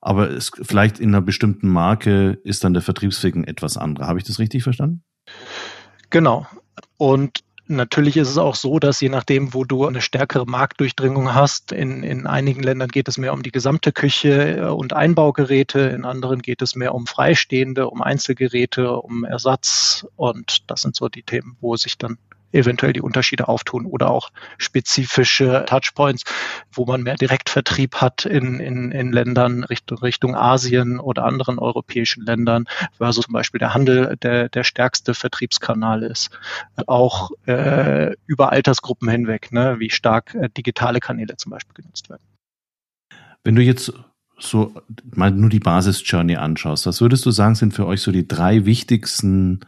Aber 0.00 0.30
es, 0.30 0.50
vielleicht 0.60 0.98
in 0.98 1.10
einer 1.10 1.20
bestimmten 1.20 1.68
Marke 1.68 2.38
ist 2.42 2.64
dann 2.64 2.74
der 2.74 2.82
Vertriebsweg 2.82 3.36
etwas 3.46 3.76
anderer. 3.76 4.08
Habe 4.08 4.18
ich 4.18 4.24
das 4.24 4.40
richtig 4.40 4.64
verstanden? 4.64 5.04
Genau. 6.10 6.46
Und 6.98 7.44
Natürlich 7.68 8.16
ist 8.16 8.28
es 8.28 8.38
auch 8.38 8.56
so, 8.56 8.78
dass 8.78 9.00
je 9.00 9.08
nachdem, 9.08 9.54
wo 9.54 9.64
du 9.64 9.86
eine 9.86 10.00
stärkere 10.00 10.46
Marktdurchdringung 10.46 11.32
hast, 11.32 11.72
in, 11.72 12.02
in 12.02 12.26
einigen 12.26 12.62
Ländern 12.62 12.88
geht 12.88 13.08
es 13.08 13.18
mehr 13.18 13.32
um 13.32 13.42
die 13.42 13.52
gesamte 13.52 13.92
Küche 13.92 14.58
äh, 14.58 14.64
und 14.66 14.92
Einbaugeräte, 14.92 15.80
in 15.80 16.04
anderen 16.04 16.42
geht 16.42 16.60
es 16.60 16.74
mehr 16.74 16.94
um 16.94 17.06
Freistehende, 17.06 17.88
um 17.88 18.02
Einzelgeräte, 18.02 18.92
um 18.96 19.24
Ersatz 19.24 20.06
und 20.16 20.70
das 20.70 20.82
sind 20.82 20.96
so 20.96 21.08
die 21.08 21.22
Themen, 21.22 21.56
wo 21.60 21.76
sich 21.76 21.96
dann 21.96 22.18
eventuell 22.52 22.92
die 22.92 23.00
Unterschiede 23.00 23.48
auftun 23.48 23.86
oder 23.86 24.10
auch 24.10 24.30
spezifische 24.58 25.64
Touchpoints, 25.66 26.24
wo 26.70 26.84
man 26.84 27.02
mehr 27.02 27.16
Direktvertrieb 27.16 27.96
hat 27.96 28.24
in, 28.24 28.60
in, 28.60 28.92
in 28.92 29.12
Ländern 29.12 29.64
Richtung, 29.64 29.98
Richtung 29.98 30.36
Asien 30.36 31.00
oder 31.00 31.24
anderen 31.24 31.58
europäischen 31.58 32.24
Ländern, 32.24 32.66
versus 32.96 33.24
zum 33.24 33.32
Beispiel 33.32 33.58
der 33.58 33.74
Handel 33.74 34.16
der, 34.22 34.48
der 34.48 34.64
stärkste 34.64 35.14
Vertriebskanal 35.14 36.02
ist. 36.02 36.30
Auch 36.86 37.30
äh, 37.46 38.14
über 38.26 38.52
Altersgruppen 38.52 39.08
hinweg, 39.08 39.52
ne, 39.52 39.76
wie 39.78 39.90
stark 39.90 40.34
äh, 40.34 40.48
digitale 40.48 41.00
Kanäle 41.00 41.36
zum 41.36 41.50
Beispiel 41.50 41.74
genutzt 41.74 42.10
werden. 42.10 42.22
Wenn 43.44 43.56
du 43.56 43.62
jetzt 43.62 43.92
so 44.38 44.74
mal 45.14 45.30
nur 45.30 45.50
die 45.50 45.60
Basis-Journey 45.60 46.36
anschaust, 46.36 46.86
was 46.86 47.00
würdest 47.00 47.24
du 47.26 47.30
sagen, 47.30 47.54
sind 47.54 47.74
für 47.74 47.86
euch 47.86 48.02
so 48.02 48.12
die 48.12 48.26
drei 48.26 48.64
wichtigsten 48.64 49.60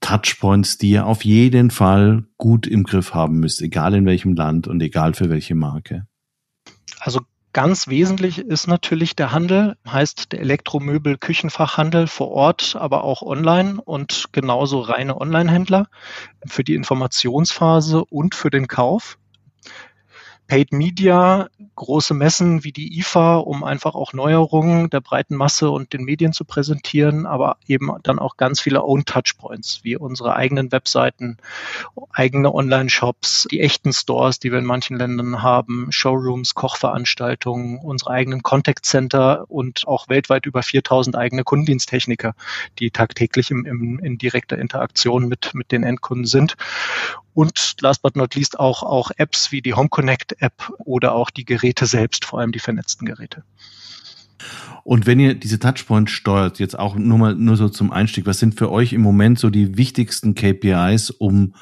Touchpoints, 0.00 0.78
die 0.78 0.90
ihr 0.90 1.06
auf 1.06 1.24
jeden 1.24 1.70
Fall 1.70 2.24
gut 2.38 2.66
im 2.66 2.84
Griff 2.84 3.14
haben 3.14 3.38
müsst, 3.38 3.62
egal 3.62 3.94
in 3.94 4.06
welchem 4.06 4.34
Land 4.34 4.66
und 4.66 4.80
egal 4.82 5.14
für 5.14 5.30
welche 5.30 5.54
Marke? 5.54 6.06
Also 6.98 7.20
ganz 7.52 7.88
wesentlich 7.88 8.38
ist 8.38 8.66
natürlich 8.66 9.14
der 9.14 9.32
Handel, 9.32 9.76
heißt 9.86 10.32
der 10.32 10.40
Elektromöbel 10.40 11.18
Küchenfachhandel 11.18 12.06
vor 12.06 12.30
Ort, 12.30 12.76
aber 12.78 13.04
auch 13.04 13.22
online 13.22 13.80
und 13.80 14.28
genauso 14.32 14.80
reine 14.80 15.20
Online-Händler 15.20 15.88
für 16.46 16.64
die 16.64 16.74
Informationsphase 16.74 18.04
und 18.04 18.34
für 18.34 18.50
den 18.50 18.68
Kauf. 18.68 19.18
Paid 20.50 20.72
Media, 20.72 21.48
große 21.76 22.12
Messen 22.12 22.64
wie 22.64 22.72
die 22.72 22.98
IFA, 22.98 23.36
um 23.36 23.62
einfach 23.62 23.94
auch 23.94 24.12
Neuerungen 24.12 24.90
der 24.90 25.00
breiten 25.00 25.36
Masse 25.36 25.70
und 25.70 25.92
den 25.92 26.02
Medien 26.02 26.32
zu 26.32 26.44
präsentieren, 26.44 27.24
aber 27.24 27.56
eben 27.68 27.88
dann 28.02 28.18
auch 28.18 28.36
ganz 28.36 28.60
viele 28.60 28.82
Own 28.82 29.04
Touchpoints, 29.04 29.84
wie 29.84 29.96
unsere 29.96 30.34
eigenen 30.34 30.72
Webseiten, 30.72 31.36
eigene 32.10 32.52
Online-Shops, 32.52 33.46
die 33.48 33.60
echten 33.60 33.92
Stores, 33.92 34.40
die 34.40 34.50
wir 34.50 34.58
in 34.58 34.64
manchen 34.64 34.96
Ländern 34.96 35.40
haben, 35.40 35.92
Showrooms, 35.92 36.56
Kochveranstaltungen, 36.56 37.78
unsere 37.78 38.10
eigenen 38.10 38.42
Contact 38.42 38.84
Center 38.84 39.44
und 39.48 39.86
auch 39.86 40.08
weltweit 40.08 40.46
über 40.46 40.64
4000 40.64 41.14
eigene 41.14 41.44
Kundendiensttechniker, 41.44 42.34
die 42.80 42.90
tagtäglich 42.90 43.52
im, 43.52 43.66
im, 43.66 44.00
in 44.00 44.18
direkter 44.18 44.58
Interaktion 44.58 45.28
mit, 45.28 45.54
mit 45.54 45.70
den 45.70 45.84
Endkunden 45.84 46.26
sind. 46.26 46.56
Und 47.34 47.76
last 47.80 48.02
but 48.02 48.16
not 48.16 48.34
least 48.34 48.58
auch, 48.58 48.82
auch 48.82 49.10
Apps 49.16 49.52
wie 49.52 49.62
die 49.62 49.74
Home 49.74 49.88
Connect 49.88 50.40
App 50.40 50.72
oder 50.78 51.14
auch 51.14 51.30
die 51.30 51.44
Geräte 51.44 51.86
selbst, 51.86 52.24
vor 52.24 52.40
allem 52.40 52.52
die 52.52 52.58
vernetzten 52.58 53.06
Geräte. 53.06 53.44
Und 54.84 55.06
wenn 55.06 55.20
ihr 55.20 55.34
diese 55.34 55.58
Touchpoints 55.58 56.12
steuert, 56.12 56.58
jetzt 56.58 56.78
auch 56.78 56.96
nur 56.96 57.18
mal 57.18 57.34
nur 57.34 57.56
so 57.56 57.68
zum 57.68 57.92
Einstieg, 57.92 58.26
was 58.26 58.38
sind 58.38 58.58
für 58.58 58.70
euch 58.70 58.92
im 58.92 59.02
Moment 59.02 59.38
so 59.38 59.50
die 59.50 59.76
wichtigsten 59.76 60.34
KPIs, 60.34 61.10
um 61.10 61.54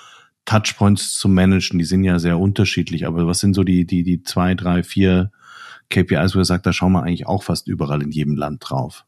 Touchpoints 0.44 1.14
zu 1.14 1.28
managen? 1.28 1.78
Die 1.78 1.84
sind 1.84 2.04
ja 2.04 2.18
sehr 2.18 2.38
unterschiedlich, 2.38 3.06
aber 3.06 3.26
was 3.26 3.40
sind 3.40 3.54
so 3.54 3.64
die, 3.64 3.84
die, 3.84 4.04
die 4.04 4.22
zwei, 4.22 4.54
drei, 4.54 4.82
vier 4.82 5.32
KPIs, 5.90 6.34
wo 6.34 6.38
ihr 6.38 6.44
sagt, 6.44 6.66
da 6.66 6.72
schauen 6.72 6.92
wir 6.92 7.02
eigentlich 7.02 7.26
auch 7.26 7.42
fast 7.42 7.66
überall 7.66 8.02
in 8.02 8.12
jedem 8.12 8.36
Land 8.36 8.62
drauf? 8.68 9.04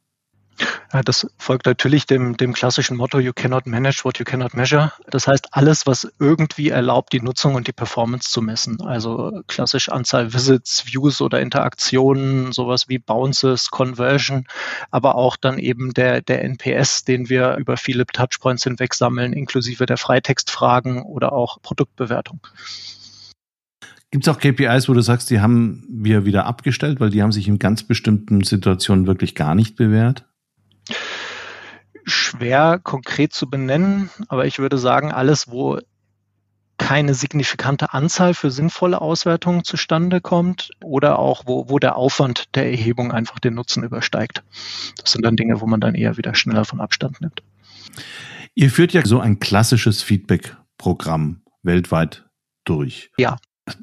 Ja, 0.92 1.02
das 1.02 1.26
folgt 1.38 1.66
natürlich 1.66 2.06
dem, 2.06 2.36
dem 2.36 2.52
klassischen 2.52 2.96
Motto, 2.96 3.18
you 3.18 3.32
cannot 3.32 3.66
manage 3.66 4.04
what 4.04 4.18
you 4.18 4.24
cannot 4.24 4.54
measure. 4.54 4.92
Das 5.08 5.28
heißt, 5.28 5.48
alles, 5.52 5.86
was 5.86 6.10
irgendwie 6.18 6.70
erlaubt, 6.70 7.12
die 7.12 7.20
Nutzung 7.20 7.54
und 7.54 7.68
die 7.68 7.72
Performance 7.72 8.30
zu 8.30 8.42
messen. 8.42 8.80
Also 8.80 9.42
klassisch 9.46 9.88
Anzahl 9.88 10.32
Visits, 10.32 10.86
Views 10.86 11.20
oder 11.20 11.40
Interaktionen, 11.40 12.52
sowas 12.52 12.88
wie 12.88 12.98
Bounces, 12.98 13.70
Conversion, 13.70 14.46
aber 14.90 15.14
auch 15.14 15.36
dann 15.36 15.58
eben 15.58 15.94
der, 15.94 16.22
der 16.22 16.42
NPS, 16.42 17.04
den 17.04 17.28
wir 17.28 17.56
über 17.56 17.76
viele 17.76 18.04
Touchpoints 18.06 18.64
hinweg 18.64 18.94
sammeln, 18.94 19.32
inklusive 19.32 19.86
der 19.86 19.96
Freitextfragen 19.96 21.02
oder 21.02 21.32
auch 21.32 21.62
Produktbewertung. 21.62 22.40
Gibt 24.10 24.26
es 24.26 24.34
auch 24.34 24.40
KPIs, 24.40 24.88
wo 24.88 24.92
du 24.92 25.02
sagst, 25.02 25.30
die 25.30 25.40
haben 25.40 25.84
wir 25.88 26.24
wieder 26.24 26.46
abgestellt, 26.46 26.98
weil 26.98 27.10
die 27.10 27.22
haben 27.22 27.30
sich 27.30 27.46
in 27.46 27.60
ganz 27.60 27.84
bestimmten 27.84 28.42
Situationen 28.42 29.06
wirklich 29.06 29.36
gar 29.36 29.54
nicht 29.54 29.76
bewährt? 29.76 30.24
Schwer 32.10 32.80
konkret 32.82 33.32
zu 33.32 33.48
benennen, 33.48 34.10
aber 34.28 34.46
ich 34.46 34.58
würde 34.58 34.78
sagen, 34.78 35.12
alles, 35.12 35.50
wo 35.50 35.78
keine 36.80 37.12
signifikante 37.12 37.92
Anzahl 37.92 38.32
für 38.32 38.50
sinnvolle 38.50 39.00
Auswertungen 39.00 39.64
zustande 39.64 40.20
kommt 40.20 40.70
oder 40.82 41.18
auch 41.18 41.42
wo, 41.46 41.68
wo 41.68 41.78
der 41.78 41.96
Aufwand 41.96 42.54
der 42.54 42.70
Erhebung 42.70 43.12
einfach 43.12 43.38
den 43.38 43.54
Nutzen 43.54 43.84
übersteigt. 43.84 44.42
Das 45.00 45.12
sind 45.12 45.24
dann 45.24 45.36
Dinge, 45.36 45.60
wo 45.60 45.66
man 45.66 45.80
dann 45.80 45.94
eher 45.94 46.16
wieder 46.16 46.34
schneller 46.34 46.64
von 46.64 46.80
Abstand 46.80 47.20
nimmt. 47.20 47.42
Ihr 48.54 48.70
führt 48.70 48.94
ja 48.94 49.04
so 49.04 49.20
ein 49.20 49.38
klassisches 49.38 50.02
Feedback-Programm 50.02 51.42
weltweit 51.62 52.24
durch. 52.64 53.10
Ja. 53.18 53.36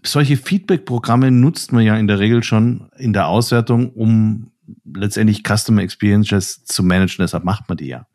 Solche 0.04 0.36
Feedback-Programme 0.36 1.32
nutzt 1.32 1.72
man 1.72 1.84
ja 1.84 1.96
in 1.98 2.08
der 2.08 2.20
Regel 2.20 2.44
schon 2.44 2.90
in 2.98 3.14
der 3.14 3.28
Auswertung, 3.28 3.92
um 3.92 4.52
letztendlich 4.86 5.44
Customer 5.44 5.82
Experiences 5.82 6.64
zu 6.66 6.84
managen, 6.84 7.24
deshalb 7.24 7.44
macht 7.44 7.68
man 7.70 7.78
die 7.78 7.88
ja. 7.88 8.08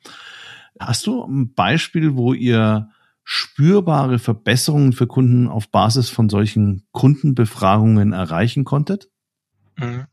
Hast 0.78 1.06
du 1.06 1.24
ein 1.24 1.54
Beispiel, 1.54 2.16
wo 2.16 2.32
ihr 2.32 2.88
spürbare 3.24 4.18
Verbesserungen 4.18 4.92
für 4.92 5.06
Kunden 5.06 5.48
auf 5.48 5.70
Basis 5.70 6.10
von 6.10 6.28
solchen 6.28 6.86
Kundenbefragungen 6.92 8.12
erreichen 8.12 8.64
konntet? 8.64 9.10
Mhm. 9.76 10.06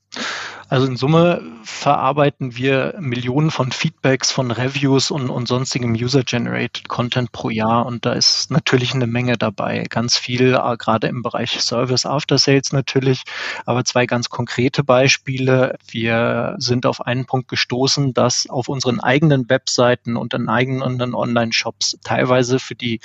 Also 0.70 0.86
in 0.86 0.98
Summe 0.98 1.42
verarbeiten 1.64 2.56
wir 2.56 2.94
Millionen 3.00 3.50
von 3.50 3.72
Feedbacks, 3.72 4.32
von 4.32 4.52
Reviews 4.52 5.10
und, 5.10 5.32
und 5.32 5.48
sonstigem 5.48 5.94
User-Generated 5.94 6.88
Content 6.88 7.32
pro 7.32 7.50
Jahr. 7.50 7.88
Und 7.88 8.06
da 8.06 8.14
ist 8.14 8.52
natürlich 8.52 8.94
eine 8.94 9.08
Menge 9.08 9.36
dabei. 9.36 9.86
Ganz 9.90 10.16
viel, 10.16 10.54
äh, 10.54 10.78
gerade 10.78 11.08
im 11.08 11.24
Bereich 11.24 11.60
Service 11.60 12.06
After 12.06 12.38
Sales 12.38 12.72
natürlich. 12.72 13.24
Aber 13.66 13.84
zwei 13.84 14.06
ganz 14.06 14.30
konkrete 14.30 14.84
Beispiele. 14.84 15.76
Wir 15.90 16.56
sind 16.60 16.86
auf 16.86 17.02
einen 17.02 17.26
Punkt 17.26 17.48
gestoßen, 17.48 18.14
dass 18.14 18.48
auf 18.48 18.70
unseren 18.70 19.00
eigenen 19.00 19.50
Webseiten 19.50 20.18
und 20.18 20.36
in 20.36 20.50
eigenen 20.50 21.16
Online-Shops 21.16 21.98
teilweise 22.04 22.60
für 22.60 22.76
die, 22.76 23.00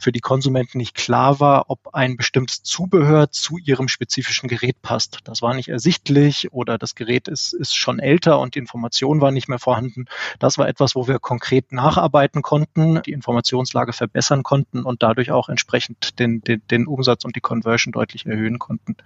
für 0.00 0.12
die 0.12 0.20
Konsumenten 0.20 0.78
nicht 0.78 0.94
klar 0.94 1.40
war, 1.40 1.66
ob 1.68 1.94
ein 1.94 2.16
bestimmtes 2.16 2.62
Zubehör 2.62 3.30
zu 3.30 3.58
ihrem 3.58 3.88
spezifischen 3.88 4.48
Gerät 4.48 4.80
passt. 4.80 5.18
Das 5.24 5.42
war 5.42 5.52
nicht 5.52 5.68
ersichtlich 5.68 6.52
oder 6.52 6.78
das 6.78 6.94
Gerät 6.94 7.01
ist, 7.28 7.52
ist 7.52 7.76
schon 7.76 7.98
älter 7.98 8.38
und 8.38 8.54
die 8.54 8.58
Information 8.58 9.20
war 9.20 9.30
nicht 9.30 9.48
mehr 9.48 9.58
vorhanden. 9.58 10.06
Das 10.38 10.58
war 10.58 10.68
etwas, 10.68 10.94
wo 10.94 11.08
wir 11.08 11.18
konkret 11.18 11.72
nacharbeiten 11.72 12.42
konnten, 12.42 13.02
die 13.02 13.12
Informationslage 13.12 13.92
verbessern 13.92 14.42
konnten 14.42 14.82
und 14.82 15.02
dadurch 15.02 15.30
auch 15.30 15.48
entsprechend 15.48 16.18
den, 16.18 16.40
den, 16.40 16.62
den 16.70 16.86
Umsatz 16.86 17.24
und 17.24 17.36
die 17.36 17.40
Conversion 17.40 17.92
deutlich 17.92 18.26
erhöhen 18.26 18.58
konnten. 18.58 18.96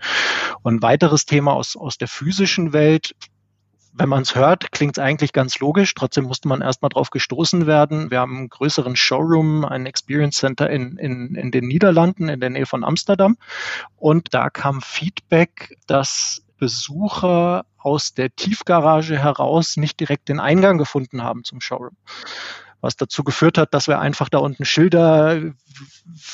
Und 0.63 0.77
ein 0.77 0.83
weiteres 0.83 1.27
Thema 1.27 1.53
aus, 1.53 1.77
aus 1.77 1.99
der 1.99 2.09
physischen 2.09 2.73
Welt, 2.73 3.15
wenn 3.99 4.09
man 4.09 4.23
es 4.23 4.35
hört, 4.35 4.73
klingt 4.73 4.99
es 4.99 5.03
eigentlich 5.03 5.33
ganz 5.33 5.59
logisch. 5.59 5.95
Trotzdem 5.95 6.25
musste 6.25 6.49
man 6.49 6.61
erstmal 6.61 6.91
drauf 6.91 7.11
gestoßen 7.11 7.67
werden. 7.67 8.11
Wir 8.11 8.21
haben 8.21 8.37
einen 8.37 8.49
größeren 8.51 8.95
Showroom, 8.95 9.65
ein 9.65 9.87
Experience 9.87 10.37
Center 10.37 10.69
in, 10.69 10.99
in, 10.99 11.35
in 11.35 11.51
den 11.51 11.67
Niederlanden, 11.67 12.29
in 12.29 12.41
der 12.41 12.51
Nähe 12.51 12.67
von 12.67 12.85
Amsterdam. 12.85 13.39
Und 13.97 14.35
da 14.35 14.51
kam 14.51 14.83
Feedback, 14.83 15.77
dass 15.87 16.43
Besucher 16.59 17.67
aus 17.79 18.15
der 18.15 18.35
Tiefgarage 18.35 19.19
heraus 19.19 19.77
nicht 19.77 20.01
direkt 20.01 20.29
den 20.29 20.41
Eingang 20.41 20.79
gefunden 20.79 21.23
haben 21.23 21.45
zum 21.45 21.61
Showroom 21.61 21.97
was 22.87 22.97
dazu 22.97 23.25
geführt 23.25 23.59
hat, 23.59 23.75
dass 23.75 23.89
wir 23.89 23.99
einfach 23.99 24.29
da 24.29 24.39
unten 24.39 24.65
Schilder, 24.65 25.43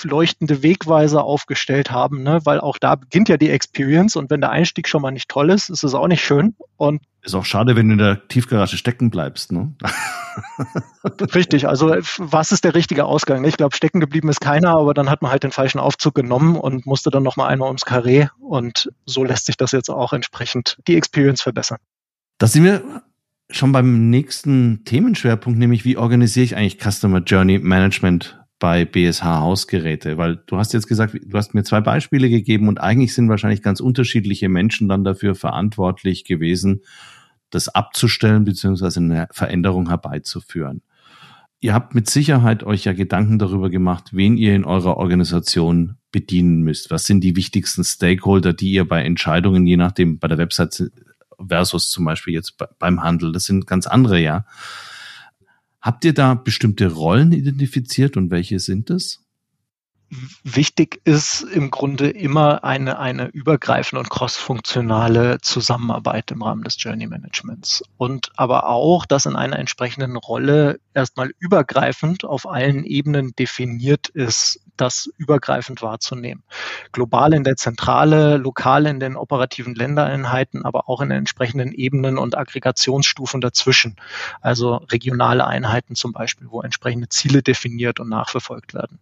leuchtende 0.05 0.63
Wegweiser 0.63 1.25
aufgestellt 1.25 1.91
haben, 1.91 2.23
ne? 2.23 2.41
weil 2.45 2.61
auch 2.61 2.79
da 2.79 2.95
beginnt 2.95 3.29
ja 3.29 3.39
die 3.39 3.51
Experience 3.51 4.15
und 4.17 4.31
wenn 4.31 4.41
der 4.41 4.51
Einstieg 4.51 4.87
schon 4.87 5.03
mal 5.03 5.11
nicht 5.11 5.29
toll 5.29 5.51
ist, 5.51 5.71
ist 5.71 5.83
es 5.83 5.95
auch 5.95 6.07
nicht 6.07 6.25
schön. 6.25 6.55
Und 6.77 7.03
ist 7.23 7.35
auch 7.35 7.45
schade, 7.45 7.75
wenn 7.77 7.89
du 7.89 7.93
in 7.93 7.99
der 7.99 8.29
Tiefgarage 8.29 8.77
stecken 8.77 9.11
bleibst, 9.11 9.53
ne? 9.53 9.75
Richtig, 11.35 11.69
also 11.69 11.95
was 12.19 12.53
ist 12.53 12.65
der 12.65 12.75
richtige 12.75 13.05
Ausgang? 13.05 13.45
Ich 13.45 13.57
glaube, 13.57 13.77
stecken 13.77 14.01
geblieben 14.01 14.29
ist 14.29 14.41
keiner, 14.41 14.77
aber 14.77 14.93
dann 14.93 15.09
hat 15.09 15.23
man 15.23 15.31
halt 15.31 15.45
den 15.45 15.53
falschen 15.53 15.79
Aufzug 15.79 16.15
genommen 16.15 16.57
und 16.57 16.85
musste 16.85 17.11
dann 17.11 17.23
nochmal 17.23 17.49
einmal 17.49 17.69
ums 17.69 17.85
Karree 17.85 18.27
und 18.41 18.91
so 19.07 19.25
lässt 19.25 19.47
sich 19.47 19.57
das 19.57 19.73
jetzt 19.73 19.89
auch 19.89 20.13
entsprechend 20.13 20.79
die 20.87 20.97
Experience 20.97 21.43
verbessern. 21.43 21.79
Das 22.39 22.53
sind 22.53 22.65
wir 22.65 23.03
schon 23.57 23.73
beim 23.73 24.11
nächsten 24.11 24.85
Themenschwerpunkt, 24.85 25.59
nämlich 25.59 25.85
wie 25.85 25.97
organisiere 25.97 26.45
ich 26.45 26.57
eigentlich 26.57 26.79
Customer 26.79 27.21
Journey 27.21 27.59
Management 27.59 28.39
bei 28.59 28.85
BSH 28.85 29.25
Hausgeräte? 29.25 30.19
Weil 30.19 30.43
du 30.47 30.57
hast 30.57 30.73
jetzt 30.73 30.87
gesagt, 30.87 31.15
du 31.15 31.37
hast 31.37 31.55
mir 31.55 31.65
zwei 31.65 31.81
Beispiele 31.81 32.29
gegeben 32.29 32.69
und 32.69 32.81
eigentlich 32.81 33.15
sind 33.15 33.29
wahrscheinlich 33.29 33.63
ganz 33.63 33.81
unterschiedliche 33.81 34.49
Menschen 34.49 34.89
dann 34.89 35.05
dafür 35.05 35.35
verantwortlich 35.35 36.25
gewesen, 36.25 36.83
das 37.51 37.69
abzustellen 37.69 38.45
beziehungsweise 38.45 39.01
eine 39.01 39.29
Veränderung 39.31 39.89
herbeizuführen. 39.89 40.83
Ihr 41.61 41.75
habt 41.75 41.95
mit 41.95 42.11
Sicherheit 42.11 42.65
euch 42.65 42.85
ja 42.85 42.93
Gedanken 42.93 43.39
darüber 43.39 43.71
gemacht, 43.71 44.09
wen 44.13 44.37
ihr 44.37 44.57
in 44.57 44.65
eurer 44.65 44.97
Organisation 44.97 45.97
bedienen 46.11 46.63
müsst. 46.63 46.91
Was 46.91 47.07
sind 47.07 47.23
die 47.23 47.37
wichtigsten 47.37 47.85
Stakeholder, 47.85 48.53
die 48.53 48.73
ihr 48.73 48.87
bei 48.87 49.03
Entscheidungen, 49.05 49.65
je 49.67 49.77
nachdem 49.77 50.19
bei 50.19 50.27
der 50.27 50.39
Website 50.39 50.91
versus 51.49 51.91
zum 51.91 52.05
Beispiel 52.05 52.35
jetzt 52.35 52.57
beim 52.79 53.03
Handel. 53.03 53.33
Das 53.33 53.45
sind 53.45 53.67
ganz 53.67 53.87
andere, 53.87 54.21
ja. 54.21 54.45
Habt 55.81 56.05
ihr 56.05 56.15
da 56.15 56.35
bestimmte 56.35 56.93
Rollen 56.93 57.33
identifiziert 57.33 58.17
und 58.17 58.31
welche 58.31 58.61
sind 58.61 58.91
es? 58.91 59.23
Wichtig 60.45 61.01
ist 61.05 61.41
im 61.41 61.71
Grunde 61.71 62.11
immer 62.11 62.65
eine, 62.65 62.99
eine 62.99 63.29
übergreifende 63.29 64.01
und 64.01 64.11
crossfunktionale 64.11 65.41
Zusammenarbeit 65.41 66.31
im 66.31 66.43
Rahmen 66.43 66.65
des 66.65 66.77
Journey 66.79 67.07
Managements. 67.07 67.83
Und 67.97 68.31
aber 68.37 68.67
auch, 68.69 69.07
dass 69.07 69.25
in 69.25 69.37
einer 69.37 69.59
entsprechenden 69.59 70.17
Rolle 70.17 70.81
erstmal 70.93 71.33
übergreifend 71.39 72.25
auf 72.25 72.47
allen 72.47 72.85
Ebenen 72.85 73.35
definiert 73.37 74.09
ist, 74.09 74.61
das 74.77 75.11
übergreifend 75.17 75.83
wahrzunehmen. 75.83 76.43
Global 76.93 77.35
in 77.35 77.45
der 77.45 77.57
Zentrale, 77.57 78.37
lokal 78.37 78.87
in 78.87 79.01
den 79.01 79.17
operativen 79.17 79.75
Ländereinheiten, 79.75 80.65
aber 80.65 80.89
auch 80.89 81.01
in 81.01 81.11
den 81.11 81.19
entsprechenden 81.19 81.73
Ebenen 81.73 82.19
und 82.19 82.37
Aggregationsstufen 82.37 83.41
dazwischen. 83.41 83.97
Also 84.41 84.77
regionale 84.91 85.47
Einheiten 85.47 85.95
zum 85.95 86.13
Beispiel, 86.13 86.49
wo 86.51 86.63
entsprechende 86.63 87.09
Ziele 87.09 87.43
definiert 87.43 88.01
und 88.01 88.09
nachverfolgt 88.09 88.75
werden. 88.75 88.99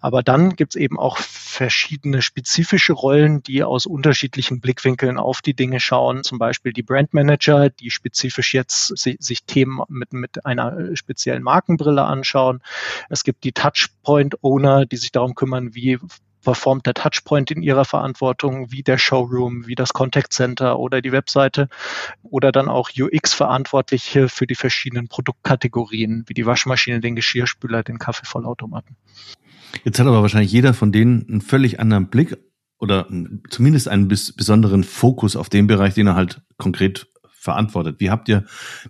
Aber 0.00 0.22
dann 0.22 0.56
gibt 0.56 0.74
es 0.74 0.80
eben 0.80 0.98
auch 0.98 1.18
verschiedene 1.18 2.22
spezifische 2.22 2.92
Rollen, 2.92 3.42
die 3.42 3.62
aus 3.62 3.86
unterschiedlichen 3.86 4.60
Blickwinkeln 4.60 5.18
auf 5.18 5.42
die 5.42 5.54
Dinge 5.54 5.80
schauen. 5.80 6.22
Zum 6.24 6.38
Beispiel 6.38 6.72
die 6.72 6.82
Brandmanager, 6.82 7.70
die 7.70 7.90
spezifisch 7.90 8.54
jetzt 8.54 8.96
sich 8.96 9.44
Themen 9.44 9.82
mit, 9.88 10.12
mit 10.12 10.46
einer 10.46 10.96
speziellen 10.96 11.42
Markenbrille 11.42 12.04
anschauen. 12.04 12.62
Es 13.08 13.24
gibt 13.24 13.44
die 13.44 13.52
Touchpoint-Owner, 13.52 14.86
die 14.86 14.96
sich 14.96 15.07
darum 15.12 15.34
kümmern, 15.34 15.74
wie 15.74 15.98
performt 16.42 16.86
der 16.86 16.94
Touchpoint 16.94 17.50
in 17.50 17.62
ihrer 17.62 17.84
Verantwortung, 17.84 18.70
wie 18.70 18.82
der 18.82 18.98
Showroom, 18.98 19.66
wie 19.66 19.74
das 19.74 19.92
Contact 19.92 20.32
Center 20.32 20.78
oder 20.78 21.02
die 21.02 21.12
Webseite 21.12 21.68
oder 22.22 22.52
dann 22.52 22.68
auch 22.68 22.90
UX-Verantwortliche 22.96 24.28
für 24.28 24.46
die 24.46 24.54
verschiedenen 24.54 25.08
Produktkategorien, 25.08 26.24
wie 26.26 26.34
die 26.34 26.46
Waschmaschine, 26.46 27.00
den 27.00 27.16
Geschirrspüler, 27.16 27.82
den 27.82 27.98
Kaffeevollautomaten. 27.98 28.96
Jetzt 29.84 29.98
hat 29.98 30.06
aber 30.06 30.22
wahrscheinlich 30.22 30.52
jeder 30.52 30.74
von 30.74 30.92
denen 30.92 31.26
einen 31.28 31.40
völlig 31.40 31.80
anderen 31.80 32.08
Blick 32.08 32.38
oder 32.78 33.08
zumindest 33.50 33.88
einen 33.88 34.08
besonderen 34.08 34.84
Fokus 34.84 35.36
auf 35.36 35.48
den 35.48 35.66
Bereich, 35.66 35.94
den 35.94 36.06
er 36.06 36.14
halt 36.14 36.42
konkret 36.56 37.08
verantwortet. 37.30 37.96
Wie 37.98 38.10
habt 38.10 38.28
ihr 38.28 38.44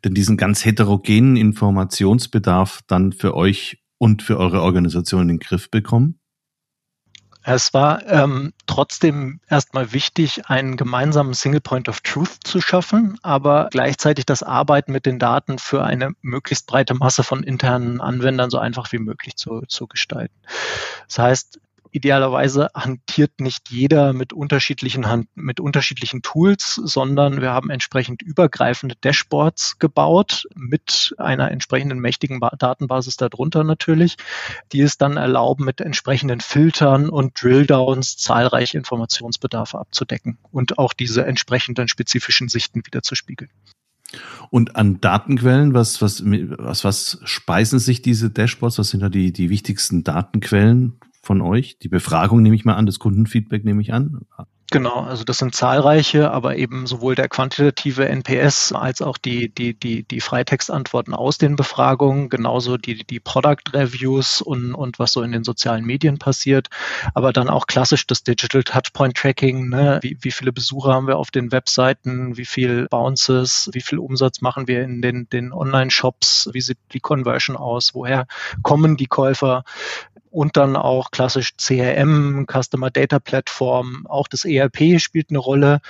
denn 0.05 0.15
diesen 0.15 0.37
ganz 0.37 0.65
heterogenen 0.65 1.37
Informationsbedarf 1.37 2.81
dann 2.87 3.13
für 3.13 3.35
euch 3.35 3.79
und 3.99 4.23
für 4.23 4.39
eure 4.39 4.63
Organisation 4.63 5.23
in 5.23 5.29
den 5.29 5.39
Griff 5.39 5.71
bekommen? 5.71 6.19
Es 7.51 7.73
war 7.73 8.07
ähm, 8.07 8.53
trotzdem 8.67 9.41
erstmal 9.49 9.93
wichtig, 9.93 10.51
einen 10.51 10.77
gemeinsamen 10.77 11.33
Single 11.33 11.63
Point 11.63 11.89
of 11.89 12.01
Truth 12.01 12.41
zu 12.45 12.61
schaffen, 12.61 13.19
aber 13.23 13.69
gleichzeitig 13.71 14.27
das 14.27 14.43
Arbeiten 14.43 14.93
mit 14.93 15.07
den 15.07 15.19
Daten 15.19 15.59
für 15.59 15.83
eine 15.83 16.13
möglichst 16.21 16.67
breite 16.67 16.93
Masse 16.95 17.23
von 17.23 17.43
internen 17.43 18.03
Anwendern 18.03 18.51
so 18.51 18.59
einfach 18.59 18.93
wie 18.93 18.99
möglich 18.99 19.37
zu, 19.37 19.63
zu 19.67 19.87
gestalten. 19.87 20.35
Das 21.07 21.19
heißt, 21.19 21.61
idealerweise 21.93 22.71
hantiert 22.75 23.41
nicht 23.41 23.71
jeder 23.71 24.13
mit 24.13 24.33
unterschiedlichen, 24.33 25.07
Hand, 25.07 25.29
mit 25.35 25.61
unterschiedlichen 25.61 26.23
Tools, 26.23 26.75
sondern 26.75 27.41
wir 27.41 27.51
haben 27.51 27.71
entsprechend 27.71 28.23
übergreifende 28.23 28.97
Dashboards 29.01 29.79
gebaut 29.79 30.47
mit 30.55 31.15
einer 31.19 31.51
entsprechenden 31.51 31.99
mächtigen 31.99 32.41
Datenbasis 32.59 33.17
darunter 33.17 33.65
natürlich, 33.65 34.17
die 34.73 34.81
es 34.81 34.99
dann 34.99 35.17
erlauben, 35.17 35.65
mit 35.65 35.81
entsprechenden 35.81 36.41
Filtern 36.41 37.09
und 37.09 37.43
Drilldowns 37.43 38.17
zahlreiche 38.17 38.79
Informationsbedarfe 38.79 39.79
abzudecken 39.79 40.39
und 40.53 40.79
auch 40.79 40.93
diese 40.93 41.25
entsprechenden 41.27 41.89
spezifischen 41.89 42.49
Sichten 42.49 42.85
wieder 42.87 43.03
zu 43.03 43.15
spiegeln. 43.15 43.51
Und 44.51 44.77
an 44.77 45.01
Datenquellen, 45.01 45.75
was, 45.75 46.01
was, 46.01 46.23
was, 46.25 46.85
was 46.85 47.21
speisen 47.25 47.79
sich 47.79 48.01
diese 48.01 48.31
Dashboards? 48.31 48.79
Was 48.79 48.91
sind 48.91 49.01
da 49.01 49.09
die, 49.09 49.33
die 49.33 49.51
wichtigsten 49.51 50.05
Datenquellen 50.05 50.99
von 51.29 51.43
euch? 51.43 51.79
Die 51.79 51.89
Befragung 51.89 52.43
nehme 52.43 52.57
ich 52.57 52.65
mal 52.65 52.75
an, 52.75 52.87
das 52.87 52.99
Kundenfeedback 52.99 53.63
nehme 53.63 53.83
ich 53.83 53.93
an. 53.93 54.23
Genau, 54.71 55.01
also 55.01 55.25
das 55.25 55.39
sind 55.39 55.55
zahlreiche, 55.55 56.31
aber 56.31 56.57
eben 56.57 56.87
sowohl 56.87 57.15
der 57.15 57.29
quantitative 57.29 58.07
NPS 58.07 58.73
als 58.73 59.01
auch 59.01 59.17
die, 59.17 59.49
die, 59.49 59.73
die, 59.73 60.03
die 60.03 60.21
Freitextantworten 60.21 61.15
aus 61.15 61.39
den 61.39 61.57
Befragungen, 61.57 62.29
genauso 62.29 62.77
die, 62.77 63.03
die 63.07 63.19
Product 63.19 63.63
Reviews 63.73 64.43
und, 64.43 64.75
und 64.75 64.99
was 64.99 65.13
so 65.13 65.23
in 65.23 65.33
den 65.33 65.43
sozialen 65.43 65.87
Medien 65.87 66.19
passiert, 66.19 66.69
aber 67.15 67.33
dann 67.33 67.49
auch 67.49 67.67
klassisch 67.67 68.07
das 68.07 68.25
Digital 68.25 68.63
Touchpoint 68.63 69.17
Tracking, 69.17 69.71
ne? 69.71 70.01
wie, 70.03 70.19
wie 70.21 70.33
viele 70.33 70.53
Besucher 70.53 70.93
haben 70.93 71.07
wir 71.07 71.17
auf 71.17 71.31
den 71.31 71.51
Webseiten, 71.51 72.37
wie 72.37 72.45
viel 72.45 72.89
Bounces, 72.91 73.71
wie 73.73 73.81
viel 73.81 73.99
Umsatz 73.99 74.43
machen 74.43 74.69
wir 74.69 74.83
in 74.83 75.01
den, 75.01 75.31
den 75.31 75.53
Online-Shops, 75.53 76.51
wie 76.53 76.61
sieht 76.61 76.79
die 76.93 77.01
Conversion 77.01 77.57
aus, 77.57 77.95
woher 77.95 78.27
kommen 78.63 78.99
die 78.99 79.07
Käufer, 79.07 79.65
und 80.31 80.57
dann 80.57 80.77
auch 80.77 81.11
klassisch 81.11 81.57
CRM, 81.57 82.47
Customer 82.47 82.91
Data 82.91 83.19
Platform, 83.19 84.07
auch 84.09 84.29
das 84.29 84.45
ERP 84.45 85.01
spielt 85.01 85.31
eine 85.31 85.39
Rolle. 85.39 85.81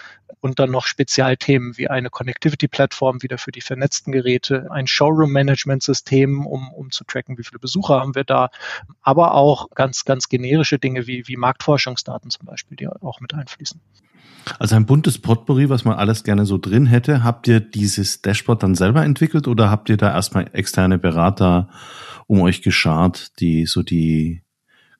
Und 0.40 0.60
dann 0.60 0.70
noch 0.70 0.86
Spezialthemen 0.86 1.76
wie 1.78 1.88
eine 1.88 2.10
Connectivity 2.10 2.68
Plattform 2.68 3.22
wieder 3.22 3.38
für 3.38 3.50
die 3.50 3.60
vernetzten 3.60 4.12
Geräte, 4.12 4.68
ein 4.70 4.86
Showroom 4.86 5.32
Management 5.32 5.82
System, 5.82 6.46
um, 6.46 6.72
um 6.72 6.92
zu 6.92 7.02
tracken, 7.02 7.38
wie 7.38 7.42
viele 7.42 7.58
Besucher 7.58 8.00
haben 8.00 8.14
wir 8.14 8.22
da, 8.22 8.50
aber 9.02 9.34
auch 9.34 9.70
ganz, 9.70 10.04
ganz 10.04 10.28
generische 10.28 10.78
Dinge 10.78 11.08
wie, 11.08 11.26
wie 11.26 11.36
Marktforschungsdaten 11.36 12.30
zum 12.30 12.46
Beispiel, 12.46 12.76
die 12.76 12.86
auch 12.86 13.20
mit 13.20 13.34
einfließen. 13.34 13.80
Also 14.58 14.76
ein 14.76 14.86
buntes 14.86 15.18
Potpourri, 15.18 15.68
was 15.68 15.84
man 15.84 15.96
alles 15.96 16.24
gerne 16.24 16.46
so 16.46 16.58
drin 16.58 16.86
hätte. 16.86 17.22
Habt 17.22 17.48
ihr 17.48 17.60
dieses 17.60 18.22
Dashboard 18.22 18.62
dann 18.62 18.74
selber 18.74 19.04
entwickelt 19.04 19.46
oder 19.46 19.70
habt 19.70 19.88
ihr 19.90 19.96
da 19.96 20.10
erstmal 20.10 20.48
externe 20.52 20.98
Berater 20.98 21.68
um 22.26 22.40
euch 22.40 22.62
geschart, 22.62 23.38
die 23.40 23.66
so 23.66 23.82
die 23.82 24.42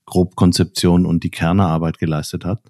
Grobkonzeption 0.07 1.07
und 1.07 1.25
die 1.25 1.31
Kernerarbeit 1.31 1.99
geleistet 1.99 2.45
hat? 2.45 2.61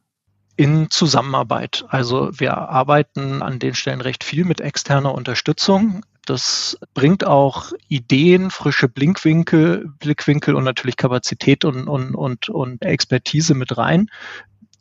in 0.58 0.90
Zusammenarbeit. 0.90 1.84
Also 1.88 2.30
wir 2.32 2.58
arbeiten 2.58 3.42
an 3.42 3.60
den 3.60 3.74
Stellen 3.74 4.00
recht 4.00 4.24
viel 4.24 4.44
mit 4.44 4.60
externer 4.60 5.14
Unterstützung. 5.14 6.04
Das 6.26 6.76
bringt 6.94 7.24
auch 7.24 7.72
Ideen, 7.86 8.50
frische 8.50 8.88
Blickwinkel, 8.88 9.88
Blickwinkel 10.00 10.56
und 10.56 10.64
natürlich 10.64 10.96
Kapazität 10.96 11.64
und, 11.64 11.86
und, 11.86 12.16
und, 12.16 12.48
und 12.48 12.82
Expertise 12.84 13.54
mit 13.54 13.78
rein. 13.78 14.10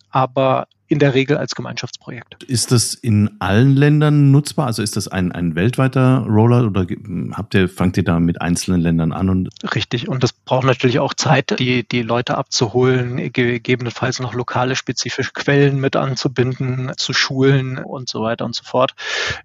Aber 0.10 0.68
in 0.90 1.00
der 1.00 1.14
Regel 1.14 1.36
als 1.36 1.54
Gemeinschaftsprojekt. 1.54 2.46
Ist 2.46 2.72
das 2.72 2.94
in 2.94 3.36
allen 3.40 3.76
Ländern 3.76 4.32
nutzbar? 4.32 4.68
Also 4.68 4.82
ist 4.82 4.96
das 4.96 5.10
ein, 5.10 5.34
ein 5.34 5.56
weltweiter 5.56 6.20
Rollout 6.20 6.68
oder 6.68 6.86
habt 7.34 7.54
ihr, 7.56 7.68
fangt 7.68 7.98
ihr 7.98 8.06
da 8.06 8.22
mit 8.22 8.42
einzelnen 8.42 8.80
Ländern 8.80 9.12
an? 9.12 9.30
Und 9.30 9.50
Richtig. 9.76 10.08
Und 10.08 10.24
das 10.24 10.32
braucht 10.32 10.66
natürlich 10.66 11.00
auch 11.00 11.14
Zeit, 11.14 11.60
die, 11.60 11.86
die 11.86 12.04
Leute 12.04 12.38
abzuholen, 12.38 13.34
gegebenenfalls 13.34 14.20
noch 14.20 14.34
lokale 14.34 14.78
spezifische 14.78 15.32
Quellen 15.34 15.82
mit 15.82 15.98
anzubinden, 15.98 16.94
zu 16.96 17.12
schulen 17.12 17.80
und 17.80 18.08
so 18.08 18.22
weiter 18.22 18.46
und 18.46 18.56
so 18.56 18.64
fort. 18.64 18.96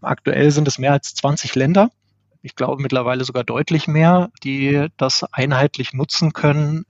Aktuell 0.00 0.52
sind 0.52 0.68
es 0.68 0.78
mehr 0.78 0.92
als 0.92 1.14
20 1.14 1.56
Länder 1.56 1.90
ich 2.42 2.56
glaube 2.56 2.82
mittlerweile 2.82 3.24
sogar 3.24 3.44
deutlich 3.44 3.86
mehr, 3.86 4.30
die 4.42 4.88
das 4.96 5.24
einheitlich 5.32 5.92
nutzen 5.92 6.32
können. 6.32 6.84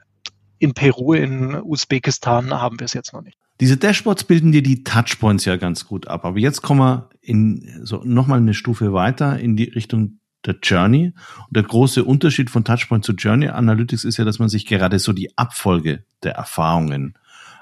In 0.58 0.74
Peru, 0.74 1.12
in 1.12 1.54
Usbekistan 1.62 2.52
haben 2.54 2.80
wir 2.80 2.86
es 2.86 2.94
jetzt 2.94 3.12
noch 3.12 3.22
nicht. 3.22 3.36
Diese 3.62 3.76
Dashboards 3.76 4.24
bilden 4.24 4.50
dir 4.50 4.64
die 4.64 4.82
Touchpoints 4.82 5.44
ja 5.44 5.54
ganz 5.54 5.86
gut 5.86 6.08
ab. 6.08 6.24
Aber 6.24 6.36
jetzt 6.36 6.62
kommen 6.62 6.80
wir 6.80 7.10
in 7.20 7.78
so 7.84 8.02
nochmal 8.02 8.38
eine 8.38 8.54
Stufe 8.54 8.92
weiter 8.92 9.38
in 9.38 9.56
die 9.56 9.68
Richtung 9.68 10.18
der 10.44 10.56
Journey. 10.60 11.12
Und 11.46 11.56
der 11.56 11.62
große 11.62 12.02
Unterschied 12.02 12.50
von 12.50 12.64
Touchpoint 12.64 13.04
zu 13.04 13.12
Journey 13.12 13.46
Analytics 13.46 14.02
ist 14.02 14.16
ja, 14.16 14.24
dass 14.24 14.40
man 14.40 14.48
sich 14.48 14.66
gerade 14.66 14.98
so 14.98 15.12
die 15.12 15.38
Abfolge 15.38 16.02
der 16.24 16.32
Erfahrungen 16.32 17.14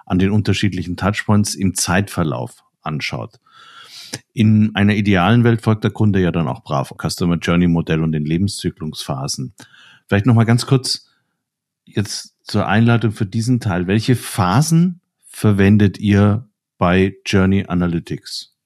an 0.06 0.18
den 0.18 0.30
unterschiedlichen 0.30 0.96
Touchpoints 0.96 1.54
im 1.54 1.74
Zeitverlauf 1.74 2.64
anschaut. 2.80 3.38
In 4.32 4.74
einer 4.74 4.94
idealen 4.94 5.44
Welt 5.44 5.60
folgt 5.60 5.84
der 5.84 5.90
Kunde 5.90 6.22
ja 6.22 6.30
dann 6.32 6.48
auch 6.48 6.64
brav 6.64 6.94
Customer 6.98 7.36
Journey 7.36 7.68
Modell 7.68 8.02
und 8.02 8.12
den 8.12 8.24
Lebenszyklusphasen. 8.24 9.52
Vielleicht 10.08 10.24
nochmal 10.24 10.46
ganz 10.46 10.64
kurz 10.64 11.10
jetzt 11.84 12.36
zur 12.42 12.66
Einleitung 12.66 13.12
für 13.12 13.26
diesen 13.26 13.60
Teil. 13.60 13.86
Welche 13.86 14.16
Phasen 14.16 14.99
verwendet 15.30 15.98
ihr 15.98 16.48
bei 16.76 17.14
Journey 17.24 17.64
Analytics? 17.66 18.56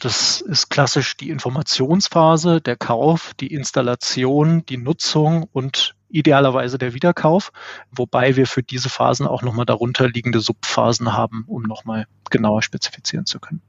Das 0.00 0.40
ist 0.40 0.68
klassisch 0.68 1.16
die 1.16 1.30
Informationsphase, 1.30 2.60
der 2.60 2.76
Kauf, 2.76 3.34
die 3.38 3.48
Installation, 3.48 4.64
die 4.66 4.76
Nutzung 4.76 5.44
und 5.52 5.94
idealerweise 6.08 6.76
der 6.76 6.94
Wiederkauf, 6.94 7.52
wobei 7.90 8.36
wir 8.36 8.46
für 8.46 8.62
diese 8.62 8.88
Phasen 8.88 9.26
auch 9.26 9.42
nochmal 9.42 9.64
darunter 9.64 10.08
liegende 10.08 10.40
Subphasen 10.40 11.12
haben, 11.12 11.44
um 11.46 11.62
nochmal 11.62 12.06
genauer 12.30 12.62
spezifizieren 12.62 13.26
zu 13.26 13.38
können. 13.38 13.62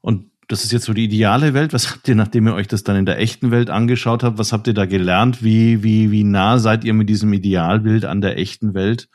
Und 0.00 0.30
das 0.48 0.64
ist 0.64 0.72
jetzt 0.72 0.84
so 0.84 0.92
die 0.92 1.04
ideale 1.04 1.54
Welt. 1.54 1.72
Was 1.72 1.90
habt 1.90 2.06
ihr, 2.08 2.14
nachdem 2.14 2.46
ihr 2.46 2.54
euch 2.54 2.68
das 2.68 2.84
dann 2.84 2.96
in 2.96 3.06
der 3.06 3.18
echten 3.18 3.50
Welt 3.50 3.70
angeschaut 3.70 4.22
habt, 4.22 4.38
was 4.38 4.52
habt 4.52 4.66
ihr 4.66 4.74
da 4.74 4.86
gelernt? 4.86 5.42
Wie, 5.42 5.82
wie, 5.82 6.10
wie 6.10 6.24
nah 6.24 6.58
seid 6.58 6.84
ihr 6.84 6.94
mit 6.94 7.08
diesem 7.08 7.32
Idealbild 7.32 8.04
an 8.04 8.20
der 8.20 8.38
echten 8.38 8.74
Welt? 8.74 9.08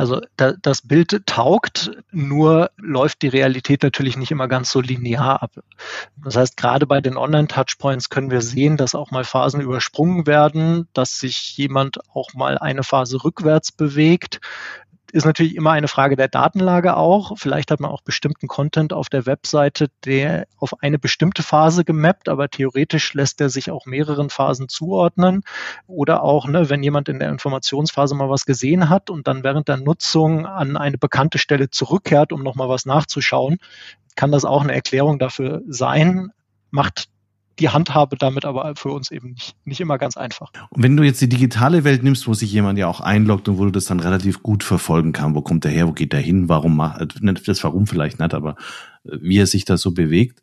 Also 0.00 0.22
da, 0.36 0.54
das 0.62 0.80
Bild 0.80 1.26
taugt, 1.26 1.90
nur 2.10 2.70
läuft 2.78 3.20
die 3.20 3.28
Realität 3.28 3.82
natürlich 3.82 4.16
nicht 4.16 4.30
immer 4.30 4.48
ganz 4.48 4.70
so 4.70 4.80
linear 4.80 5.42
ab. 5.42 5.50
Das 6.24 6.36
heißt, 6.36 6.56
gerade 6.56 6.86
bei 6.86 7.02
den 7.02 7.18
Online-Touchpoints 7.18 8.08
können 8.08 8.30
wir 8.30 8.40
sehen, 8.40 8.78
dass 8.78 8.94
auch 8.94 9.10
mal 9.10 9.24
Phasen 9.24 9.60
übersprungen 9.60 10.26
werden, 10.26 10.88
dass 10.94 11.18
sich 11.18 11.54
jemand 11.58 11.98
auch 12.14 12.32
mal 12.32 12.56
eine 12.56 12.82
Phase 12.82 13.22
rückwärts 13.22 13.72
bewegt 13.72 14.40
ist 15.10 15.24
natürlich 15.24 15.56
immer 15.56 15.72
eine 15.72 15.88
Frage 15.88 16.16
der 16.16 16.28
Datenlage 16.28 16.96
auch. 16.96 17.36
Vielleicht 17.36 17.70
hat 17.70 17.80
man 17.80 17.90
auch 17.90 18.02
bestimmten 18.02 18.48
Content 18.48 18.92
auf 18.92 19.08
der 19.08 19.26
Webseite, 19.26 19.90
der 20.04 20.46
auf 20.56 20.82
eine 20.82 20.98
bestimmte 20.98 21.42
Phase 21.42 21.84
gemappt, 21.84 22.28
aber 22.28 22.48
theoretisch 22.48 23.12
lässt 23.14 23.40
er 23.40 23.50
sich 23.50 23.70
auch 23.70 23.86
mehreren 23.86 24.30
Phasen 24.30 24.68
zuordnen. 24.68 25.42
Oder 25.86 26.22
auch, 26.22 26.46
ne, 26.46 26.70
wenn 26.70 26.82
jemand 26.82 27.08
in 27.08 27.18
der 27.18 27.28
Informationsphase 27.28 28.14
mal 28.14 28.30
was 28.30 28.46
gesehen 28.46 28.88
hat 28.88 29.10
und 29.10 29.26
dann 29.26 29.44
während 29.44 29.68
der 29.68 29.76
Nutzung 29.76 30.46
an 30.46 30.76
eine 30.76 30.96
bekannte 30.96 31.38
Stelle 31.38 31.70
zurückkehrt, 31.70 32.32
um 32.32 32.42
nochmal 32.42 32.68
was 32.68 32.86
nachzuschauen, 32.86 33.58
kann 34.16 34.32
das 34.32 34.44
auch 34.44 34.62
eine 34.62 34.74
Erklärung 34.74 35.18
dafür 35.18 35.62
sein. 35.68 36.32
Macht 36.70 37.09
die 37.60 37.68
Handhabe 37.68 38.16
damit 38.16 38.44
aber 38.44 38.74
für 38.74 38.90
uns 38.90 39.10
eben 39.10 39.30
nicht, 39.30 39.54
nicht 39.64 39.80
immer 39.80 39.98
ganz 39.98 40.16
einfach. 40.16 40.50
Und 40.70 40.82
wenn 40.82 40.96
du 40.96 41.02
jetzt 41.02 41.20
die 41.20 41.28
digitale 41.28 41.84
Welt 41.84 42.02
nimmst, 42.02 42.26
wo 42.26 42.34
sich 42.34 42.50
jemand 42.50 42.78
ja 42.78 42.88
auch 42.88 43.00
einloggt 43.00 43.48
und 43.48 43.58
wo 43.58 43.64
du 43.64 43.70
das 43.70 43.84
dann 43.84 44.00
relativ 44.00 44.42
gut 44.42 44.64
verfolgen 44.64 45.12
kann, 45.12 45.34
wo 45.34 45.42
kommt 45.42 45.64
der 45.64 45.70
her, 45.70 45.86
wo 45.86 45.92
geht 45.92 46.12
der 46.12 46.20
hin, 46.20 46.48
warum 46.48 46.76
macht, 46.76 47.00
äh, 47.00 47.34
das 47.46 47.62
warum 47.62 47.86
vielleicht 47.86 48.18
nicht, 48.18 48.34
aber 48.34 48.56
äh, 49.04 49.18
wie 49.20 49.38
er 49.38 49.46
sich 49.46 49.64
da 49.64 49.76
so 49.76 49.92
bewegt. 49.92 50.42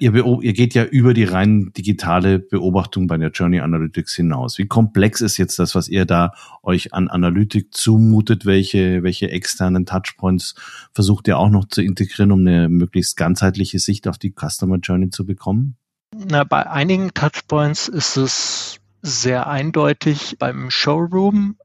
Ihr, 0.00 0.14
ihr 0.14 0.52
geht 0.54 0.74
ja 0.74 0.84
über 0.84 1.12
die 1.12 1.24
rein 1.24 1.70
digitale 1.76 2.38
Beobachtung 2.38 3.06
bei 3.06 3.18
der 3.18 3.30
Journey 3.30 3.60
Analytics 3.60 4.14
hinaus. 4.16 4.56
Wie 4.58 4.66
komplex 4.66 5.20
ist 5.20 5.36
jetzt 5.36 5.58
das, 5.58 5.74
was 5.74 5.88
ihr 5.88 6.06
da 6.06 6.32
euch 6.62 6.94
an 6.94 7.08
Analytik 7.08 7.74
zumutet? 7.74 8.46
Welche, 8.46 9.02
welche 9.02 9.30
externen 9.30 9.84
Touchpoints 9.84 10.54
versucht 10.94 11.28
ihr 11.28 11.38
auch 11.38 11.50
noch 11.50 11.66
zu 11.66 11.82
integrieren, 11.82 12.32
um 12.32 12.40
eine 12.40 12.70
möglichst 12.70 13.16
ganzheitliche 13.18 13.78
Sicht 13.78 14.08
auf 14.08 14.16
die 14.16 14.32
Customer 14.34 14.78
Journey 14.78 15.10
zu 15.10 15.26
bekommen? 15.26 15.76
Na, 16.24 16.44
bei 16.44 16.68
einigen 16.68 17.14
Touchpoints 17.14 17.88
ist 17.88 18.16
es 18.16 18.80
sehr 19.00 19.46
eindeutig 19.46 20.36
beim 20.38 20.70
Showroom. 20.70 21.56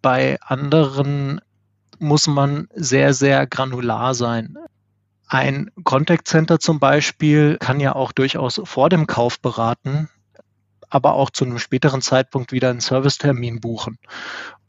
Bei 0.00 0.40
anderen 0.40 1.40
muss 1.98 2.26
man 2.26 2.68
sehr, 2.74 3.14
sehr 3.14 3.46
granular 3.46 4.14
sein. 4.14 4.56
Ein 5.28 5.70
Contact 5.84 6.26
Center 6.28 6.58
zum 6.58 6.78
Beispiel 6.78 7.56
kann 7.58 7.80
ja 7.80 7.94
auch 7.94 8.12
durchaus 8.12 8.60
vor 8.64 8.88
dem 8.88 9.06
Kauf 9.06 9.40
beraten, 9.40 10.08
aber 10.90 11.14
auch 11.14 11.30
zu 11.30 11.44
einem 11.44 11.58
späteren 11.58 12.02
Zeitpunkt 12.02 12.52
wieder 12.52 12.70
einen 12.70 12.80
Servicetermin 12.80 13.60
buchen. 13.60 13.98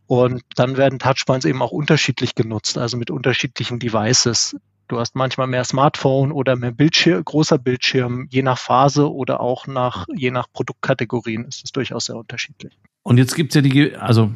Und 0.05 0.43
dann 0.55 0.77
werden 0.77 0.99
Touchpoints 0.99 1.45
eben 1.45 1.62
auch 1.62 1.71
unterschiedlich 1.71 2.36
genutzt, 2.36 2.77
also 2.77 2.97
mit 2.97 3.09
unterschiedlichen 3.09 3.79
Devices. 3.79 4.55
Du 4.93 4.99
hast 4.99 5.15
manchmal 5.15 5.47
mehr 5.47 5.63
Smartphone 5.63 6.32
oder 6.32 6.56
mehr 6.56 6.71
Bildschirm, 6.71 7.25
großer 7.25 7.58
Bildschirm, 7.58 8.27
je 8.29 8.43
nach 8.43 8.60
Phase 8.60 9.12
oder 9.12 9.39
auch 9.39 9.65
nach, 9.65 10.06
je 10.15 10.29
nach 10.29 10.45
Produktkategorien 10.53 11.45
ist 11.45 11.63
es 11.63 11.71
durchaus 11.71 12.06
sehr 12.06 12.15
unterschiedlich. 12.15 12.77
Und 13.01 13.17
jetzt 13.17 13.34
gibt's 13.34 13.56
ja 13.56 13.62
die, 13.62 13.95
also 13.95 14.29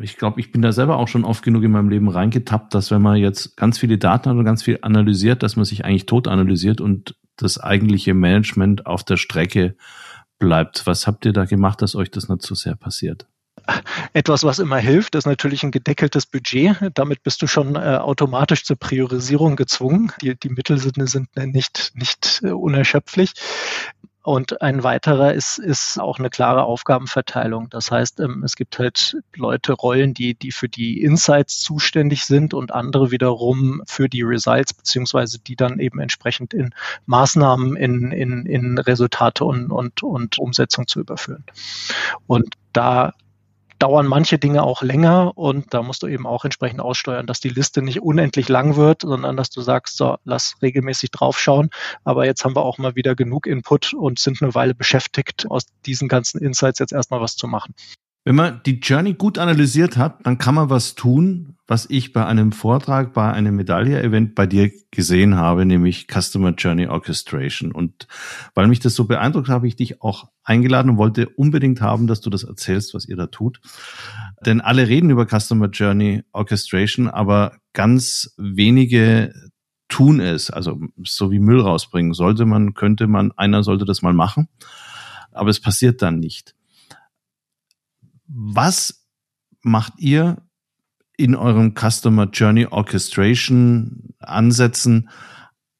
ich 0.00 0.16
glaube, 0.16 0.38
ich 0.38 0.52
bin 0.52 0.62
da 0.62 0.70
selber 0.70 0.98
auch 0.98 1.08
schon 1.08 1.24
oft 1.24 1.42
genug 1.42 1.64
in 1.64 1.72
meinem 1.72 1.88
Leben 1.88 2.08
reingetappt, 2.08 2.74
dass 2.74 2.92
wenn 2.92 3.02
man 3.02 3.16
jetzt 3.16 3.56
ganz 3.56 3.76
viele 3.76 3.98
Daten 3.98 4.30
hat 4.30 4.36
und 4.36 4.44
ganz 4.44 4.62
viel 4.62 4.78
analysiert, 4.82 5.42
dass 5.42 5.56
man 5.56 5.64
sich 5.64 5.84
eigentlich 5.84 6.06
tot 6.06 6.28
analysiert 6.28 6.80
und 6.80 7.16
das 7.34 7.58
eigentliche 7.58 8.14
Management 8.14 8.86
auf 8.86 9.02
der 9.02 9.16
Strecke 9.16 9.74
bleibt. 10.38 10.86
Was 10.86 11.08
habt 11.08 11.26
ihr 11.26 11.32
da 11.32 11.44
gemacht, 11.44 11.82
dass 11.82 11.96
euch 11.96 12.12
das 12.12 12.28
nicht 12.28 12.42
so 12.42 12.54
sehr 12.54 12.76
passiert? 12.76 13.26
Etwas, 14.12 14.44
was 14.44 14.58
immer 14.58 14.78
hilft, 14.78 15.14
ist 15.14 15.26
natürlich 15.26 15.62
ein 15.62 15.70
gedeckeltes 15.70 16.26
Budget. 16.26 16.76
Damit 16.94 17.22
bist 17.22 17.42
du 17.42 17.46
schon 17.46 17.76
äh, 17.76 17.96
automatisch 17.96 18.64
zur 18.64 18.76
Priorisierung 18.76 19.56
gezwungen. 19.56 20.12
Die, 20.20 20.38
die 20.38 20.50
Mittel 20.50 20.78
sind, 20.78 20.96
sind 21.08 21.28
nicht, 21.36 21.92
nicht 21.94 22.40
äh, 22.42 22.50
unerschöpflich. 22.50 23.32
Und 24.24 24.62
ein 24.62 24.82
weiterer 24.82 25.34
ist, 25.34 25.58
ist 25.58 26.00
auch 26.00 26.18
eine 26.18 26.30
klare 26.30 26.64
Aufgabenverteilung. 26.64 27.68
Das 27.68 27.90
heißt, 27.90 28.20
ähm, 28.20 28.42
es 28.42 28.56
gibt 28.56 28.78
halt 28.78 29.18
Leute, 29.36 29.74
Rollen, 29.74 30.14
die, 30.14 30.34
die 30.34 30.50
für 30.50 30.68
die 30.68 31.02
Insights 31.02 31.60
zuständig 31.60 32.24
sind 32.24 32.54
und 32.54 32.72
andere 32.72 33.10
wiederum 33.10 33.82
für 33.86 34.08
die 34.08 34.22
Results, 34.22 34.72
beziehungsweise 34.72 35.40
die 35.40 35.56
dann 35.56 35.78
eben 35.78 36.00
entsprechend 36.00 36.54
in 36.54 36.74
Maßnahmen, 37.04 37.76
in, 37.76 38.12
in, 38.12 38.46
in 38.46 38.78
Resultate 38.78 39.44
und, 39.44 39.70
und, 39.70 40.02
und 40.02 40.38
Umsetzung 40.38 40.86
zu 40.86 41.00
überführen. 41.00 41.44
Und 42.26 42.54
da 42.72 43.12
dauern 43.84 44.06
manche 44.06 44.38
Dinge 44.38 44.62
auch 44.62 44.80
länger 44.80 45.36
und 45.36 45.74
da 45.74 45.82
musst 45.82 46.02
du 46.02 46.06
eben 46.06 46.26
auch 46.26 46.46
entsprechend 46.46 46.80
aussteuern, 46.80 47.26
dass 47.26 47.40
die 47.40 47.50
Liste 47.50 47.82
nicht 47.82 48.00
unendlich 48.00 48.48
lang 48.48 48.76
wird, 48.76 49.02
sondern 49.02 49.36
dass 49.36 49.50
du 49.50 49.60
sagst, 49.60 49.98
so, 49.98 50.16
lass 50.24 50.54
regelmäßig 50.62 51.10
draufschauen. 51.10 51.68
Aber 52.02 52.24
jetzt 52.24 52.46
haben 52.46 52.56
wir 52.56 52.64
auch 52.64 52.78
mal 52.78 52.94
wieder 52.94 53.14
genug 53.14 53.46
Input 53.46 53.92
und 53.92 54.18
sind 54.18 54.40
eine 54.40 54.54
Weile 54.54 54.74
beschäftigt, 54.74 55.44
aus 55.50 55.66
diesen 55.84 56.08
ganzen 56.08 56.40
Insights 56.40 56.78
jetzt 56.78 56.94
erstmal 56.94 57.20
was 57.20 57.36
zu 57.36 57.46
machen. 57.46 57.74
Wenn 58.24 58.36
man 58.36 58.62
die 58.64 58.80
Journey 58.80 59.12
gut 59.12 59.36
analysiert 59.36 59.98
hat, 59.98 60.24
dann 60.24 60.38
kann 60.38 60.54
man 60.54 60.70
was 60.70 60.94
tun, 60.94 61.53
was 61.66 61.88
ich 61.88 62.12
bei 62.12 62.26
einem 62.26 62.52
Vortrag, 62.52 63.14
bei 63.14 63.32
einem 63.32 63.56
Medaille-Event 63.56 64.34
bei 64.34 64.46
dir 64.46 64.70
gesehen 64.90 65.36
habe, 65.36 65.64
nämlich 65.64 66.06
Customer 66.12 66.50
Journey 66.50 66.88
Orchestration. 66.88 67.72
Und 67.72 68.06
weil 68.54 68.68
mich 68.68 68.80
das 68.80 68.94
so 68.94 69.04
beeindruckt, 69.06 69.48
habe 69.48 69.66
ich 69.66 69.74
dich 69.74 70.02
auch 70.02 70.28
eingeladen 70.42 70.90
und 70.90 70.96
wollte 70.98 71.28
unbedingt 71.30 71.80
haben, 71.80 72.06
dass 72.06 72.20
du 72.20 72.28
das 72.28 72.44
erzählst, 72.44 72.92
was 72.92 73.06
ihr 73.06 73.16
da 73.16 73.28
tut. 73.28 73.60
Denn 74.44 74.60
alle 74.60 74.88
reden 74.88 75.08
über 75.08 75.26
Customer 75.26 75.68
Journey 75.68 76.22
Orchestration, 76.32 77.08
aber 77.08 77.56
ganz 77.72 78.34
wenige 78.36 79.32
tun 79.88 80.20
es. 80.20 80.50
Also 80.50 80.80
so 81.02 81.30
wie 81.30 81.38
Müll 81.38 81.60
rausbringen. 81.60 82.12
Sollte 82.12 82.44
man, 82.44 82.74
könnte 82.74 83.06
man, 83.06 83.32
einer 83.32 83.62
sollte 83.62 83.86
das 83.86 84.02
mal 84.02 84.12
machen. 84.12 84.48
Aber 85.32 85.48
es 85.48 85.60
passiert 85.60 86.02
dann 86.02 86.18
nicht. 86.18 86.54
Was 88.26 89.06
macht 89.62 89.94
ihr 89.98 90.42
in 91.16 91.34
eurem 91.34 91.74
Customer 91.74 92.28
Journey 92.30 92.66
Orchestration 92.66 94.14
Ansätzen 94.18 95.08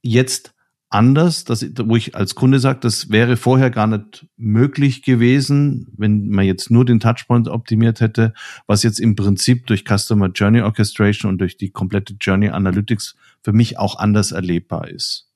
jetzt 0.03 0.55
anders, 0.91 1.45
dass, 1.45 1.67
wo 1.85 1.97
ich 1.97 2.15
als 2.15 2.37
Kunde 2.37 2.61
sage, 2.61 2.79
das 2.81 3.11
wäre 3.11 3.37
vorher 3.37 3.71
gar 3.71 3.89
nicht 3.89 4.27
möglich 4.37 5.03
gewesen, 5.03 5.89
wenn 5.97 6.29
man 6.29 6.45
jetzt 6.45 6.71
nur 6.71 6.85
den 6.85 7.01
Touchpoint 7.01 7.49
optimiert 7.49 8.01
hätte, 8.01 8.33
was 8.67 8.85
jetzt 8.85 9.01
im 9.01 9.17
Prinzip 9.17 9.67
durch 9.67 9.85
Customer 9.85 10.29
Journey 10.29 10.61
Orchestration 10.61 11.33
und 11.33 11.39
durch 11.39 11.57
die 11.57 11.71
komplette 11.71 12.15
Journey 12.21 12.51
Analytics 12.51 13.17
für 13.43 13.53
mich 13.53 13.79
auch 13.79 13.99
anders 13.99 14.31
erlebbar 14.31 14.89
ist 14.89 15.34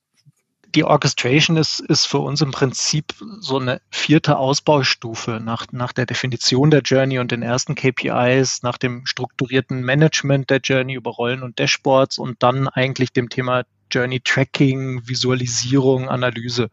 die 0.75 0.83
Orchestration 0.83 1.57
ist, 1.57 1.79
ist 1.79 2.05
für 2.05 2.19
uns 2.19 2.41
im 2.41 2.51
Prinzip 2.51 3.13
so 3.39 3.59
eine 3.59 3.81
vierte 3.89 4.37
Ausbaustufe 4.37 5.39
nach, 5.43 5.65
nach 5.71 5.93
der 5.93 6.05
Definition 6.05 6.69
der 6.69 6.81
Journey 6.81 7.19
und 7.19 7.31
den 7.31 7.41
ersten 7.41 7.75
KPIs, 7.75 8.61
nach 8.61 8.77
dem 8.77 9.05
strukturierten 9.05 9.81
Management 9.81 10.49
der 10.49 10.59
Journey 10.59 10.93
über 10.93 11.11
Rollen 11.11 11.43
und 11.43 11.59
Dashboards 11.59 12.19
und 12.19 12.43
dann 12.43 12.67
eigentlich 12.67 13.11
dem 13.11 13.29
Thema 13.29 13.63
Journey 13.91 14.19
Tracking, 14.19 15.07
Visualisierung, 15.07 16.09
Analyse. 16.09 16.69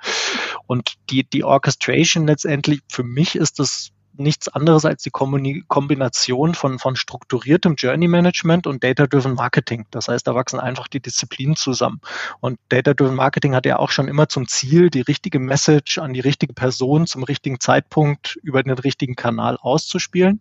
Und 0.66 0.94
die, 1.11 1.24
die 1.24 1.44
Orchestration 1.44 2.26
letztendlich, 2.26 2.80
für 2.90 3.04
mich 3.04 3.37
ist 3.37 3.59
das 3.59 3.92
nichts 4.18 4.48
anderes 4.48 4.85
als 4.85 5.02
die 5.02 5.11
Kombination 5.11 6.55
von, 6.55 6.79
von 6.79 6.96
strukturiertem 6.96 7.74
Journey 7.76 8.09
Management 8.09 8.66
und 8.66 8.83
Data-Driven 8.83 9.35
Marketing. 9.35 9.87
Das 9.90 10.09
heißt, 10.09 10.26
da 10.26 10.35
wachsen 10.35 10.61
einfach 10.61 10.88
die 10.88 11.00
Disziplinen 11.00 11.57
zusammen. 11.57 12.00
Und 12.40 12.59
Data-Driven 12.68 13.14
Marketing 13.14 13.55
hat 13.55 13.66
ja 13.66 13.79
auch 13.79 13.90
schon 13.90 14.09
immer 14.09 14.29
zum 14.29 14.48
Ziel, 14.48 14.90
die 14.90 15.00
richtige 15.02 15.38
Message 15.38 15.98
an 15.98 16.12
die 16.12 16.20
richtige 16.20 16.52
Person 16.52 17.07
zum 17.07 17.22
richtigen 17.22 17.61
Zeitpunkt 17.61 18.37
über 18.42 18.62
den 18.62 18.72
richtigen 18.72 19.16
Kanal 19.16 19.57
auszuspielen. 19.57 20.40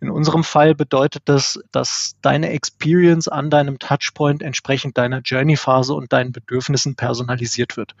In 0.00 0.10
unserem 0.10 0.44
Fall 0.44 0.74
bedeutet 0.74 1.22
das, 1.26 1.58
dass 1.72 2.14
deine 2.22 2.50
Experience 2.50 3.26
an 3.26 3.50
deinem 3.50 3.78
Touchpoint 3.78 4.42
entsprechend 4.42 4.96
deiner 4.96 5.20
Journey-Phase 5.20 5.92
und 5.92 6.12
deinen 6.12 6.30
Bedürfnissen 6.30 6.94
personalisiert 6.94 7.76
wird. 7.76 7.94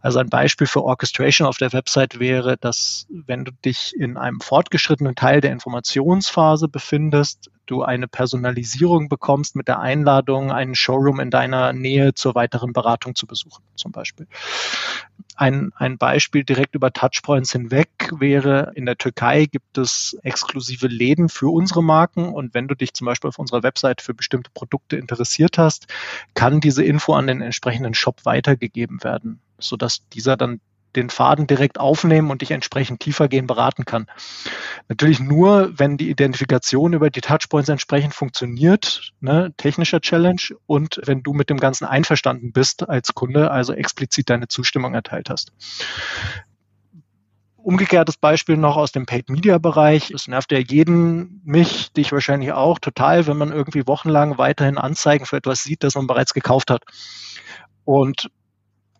Also 0.00 0.18
ein 0.18 0.28
Beispiel 0.28 0.66
für 0.66 0.82
Orchestration 0.82 1.46
auf 1.46 1.58
der 1.58 1.72
Website 1.72 2.18
wäre, 2.18 2.56
dass 2.56 3.06
wenn 3.08 3.44
du 3.44 3.52
dich 3.52 3.94
in 3.96 4.16
einem 4.16 4.40
fortgeschrittenen 4.40 5.14
Teil 5.14 5.40
der 5.40 5.52
Informationsphase 5.52 6.68
befindest, 6.68 7.50
du 7.66 7.82
eine 7.82 8.08
Personalisierung 8.08 9.08
bekommst 9.08 9.56
mit 9.56 9.68
der 9.68 9.80
Einladung, 9.80 10.50
einen 10.52 10.74
Showroom 10.74 11.20
in 11.20 11.30
deiner 11.30 11.72
Nähe 11.72 12.14
zur 12.14 12.34
weiteren 12.34 12.72
Beratung 12.72 13.14
zu 13.14 13.26
besuchen, 13.26 13.62
zum 13.74 13.92
Beispiel. 13.92 14.26
Ein, 15.34 15.72
ein 15.76 15.98
Beispiel 15.98 16.44
direkt 16.44 16.74
über 16.74 16.92
Touchpoints 16.92 17.52
hinweg 17.52 17.88
wäre, 18.18 18.72
in 18.74 18.86
der 18.86 18.96
Türkei 18.96 19.46
gibt 19.46 19.76
es 19.76 20.16
exklusive 20.22 20.86
Läden 20.86 21.28
für 21.28 21.52
unsere 21.52 21.82
Marken 21.82 22.32
und 22.32 22.54
wenn 22.54 22.68
du 22.68 22.74
dich 22.74 22.94
zum 22.94 23.06
Beispiel 23.06 23.28
auf 23.28 23.38
unserer 23.38 23.62
Website 23.62 24.00
für 24.00 24.14
bestimmte 24.14 24.50
Produkte 24.54 24.96
interessiert 24.96 25.58
hast, 25.58 25.86
kann 26.34 26.60
diese 26.60 26.84
Info 26.84 27.14
an 27.14 27.26
den 27.26 27.42
entsprechenden 27.42 27.94
Shop 27.94 28.24
weitergegeben 28.24 29.04
werden, 29.04 29.40
sodass 29.58 30.08
dieser 30.08 30.36
dann 30.36 30.60
den 30.96 31.10
Faden 31.10 31.46
direkt 31.46 31.78
aufnehmen 31.78 32.30
und 32.30 32.42
dich 32.42 32.50
entsprechend 32.50 33.00
tiefer 33.00 33.28
gehen 33.28 33.46
beraten 33.46 33.84
kann. 33.84 34.06
Natürlich 34.88 35.20
nur, 35.20 35.70
wenn 35.78 35.96
die 35.96 36.10
Identifikation 36.10 36.92
über 36.92 37.10
die 37.10 37.20
Touchpoints 37.20 37.68
entsprechend 37.68 38.14
funktioniert, 38.14 39.12
ne, 39.20 39.52
technischer 39.56 40.00
Challenge, 40.00 40.40
und 40.66 41.00
wenn 41.04 41.22
du 41.22 41.32
mit 41.32 41.50
dem 41.50 41.58
Ganzen 41.58 41.84
einverstanden 41.84 42.52
bist 42.52 42.88
als 42.88 43.14
Kunde, 43.14 43.50
also 43.50 43.72
explizit 43.72 44.30
deine 44.30 44.48
Zustimmung 44.48 44.94
erteilt 44.94 45.30
hast. 45.30 45.52
Umgekehrtes 47.56 48.16
Beispiel 48.16 48.56
noch 48.56 48.76
aus 48.76 48.92
dem 48.92 49.06
Paid 49.06 49.28
Media 49.28 49.58
Bereich. 49.58 50.12
Es 50.12 50.28
nervt 50.28 50.52
ja 50.52 50.58
jeden, 50.58 51.40
mich, 51.44 51.92
dich 51.92 52.12
wahrscheinlich 52.12 52.52
auch, 52.52 52.78
total, 52.78 53.26
wenn 53.26 53.36
man 53.36 53.50
irgendwie 53.50 53.88
wochenlang 53.88 54.38
weiterhin 54.38 54.78
Anzeigen 54.78 55.26
für 55.26 55.36
etwas 55.36 55.64
sieht, 55.64 55.82
das 55.82 55.96
man 55.96 56.06
bereits 56.06 56.32
gekauft 56.32 56.70
hat. 56.70 56.84
Und 57.84 58.30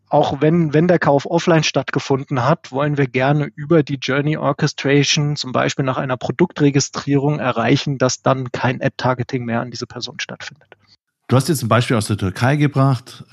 auch 0.09 0.41
wenn, 0.41 0.73
wenn 0.73 0.89
der 0.89 0.99
Kauf 0.99 1.27
offline 1.27 1.65
stattgefunden 1.65 2.45
hat, 2.45 2.71
wollen 2.71 2.97
wir 2.97 3.07
gerne 3.07 3.51
über 3.57 3.83
die 3.83 3.99
Journey 4.01 4.37
Orchestration 4.37 5.37
zum 5.37 5.53
Beispiel 5.53 5.85
nach 5.85 5.97
einer 5.99 6.17
Produktregistrierung 6.17 7.41
erreichen, 7.41 7.99
dass 7.99 8.23
dann 8.23 8.53
kein 8.53 8.81
Ad-Targeting 8.81 9.45
mehr 9.45 9.61
an 9.61 9.71
diese 9.71 9.87
Person 9.87 10.21
stattfindet. 10.21 10.77
Du 11.29 11.37
hast 11.37 11.49
jetzt 11.49 11.63
ein 11.63 11.69
Beispiel 11.69 11.97
aus 11.97 12.07
der 12.07 12.17
Türkei 12.17 12.57
gebracht 12.57 13.25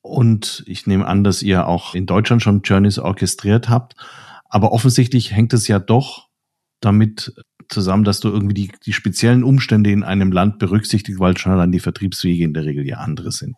und 0.00 0.64
ich 0.66 0.86
nehme 0.86 1.06
an, 1.06 1.22
dass 1.22 1.42
ihr 1.42 1.66
auch 1.66 1.94
in 1.94 2.06
Deutschland 2.06 2.42
schon 2.42 2.62
Journeys 2.62 2.98
orchestriert 2.98 3.68
habt. 3.68 3.94
Aber 4.48 4.72
offensichtlich 4.72 5.32
hängt 5.32 5.52
es 5.52 5.68
ja 5.68 5.78
doch 5.78 6.28
damit 6.80 7.34
zusammen, 7.68 8.04
dass 8.04 8.20
du 8.20 8.28
irgendwie 8.28 8.54
die, 8.54 8.72
die 8.84 8.92
speziellen 8.92 9.42
Umstände 9.42 9.90
in 9.90 10.02
einem 10.02 10.32
Land 10.32 10.58
berücksichtigt, 10.58 11.18
weil 11.18 11.36
schon 11.36 11.52
allein 11.52 11.72
die 11.72 11.80
Vertriebswege 11.80 12.44
in 12.44 12.54
der 12.54 12.64
Regel 12.64 12.86
ja 12.86 12.98
andere 12.98 13.32
sind. 13.32 13.56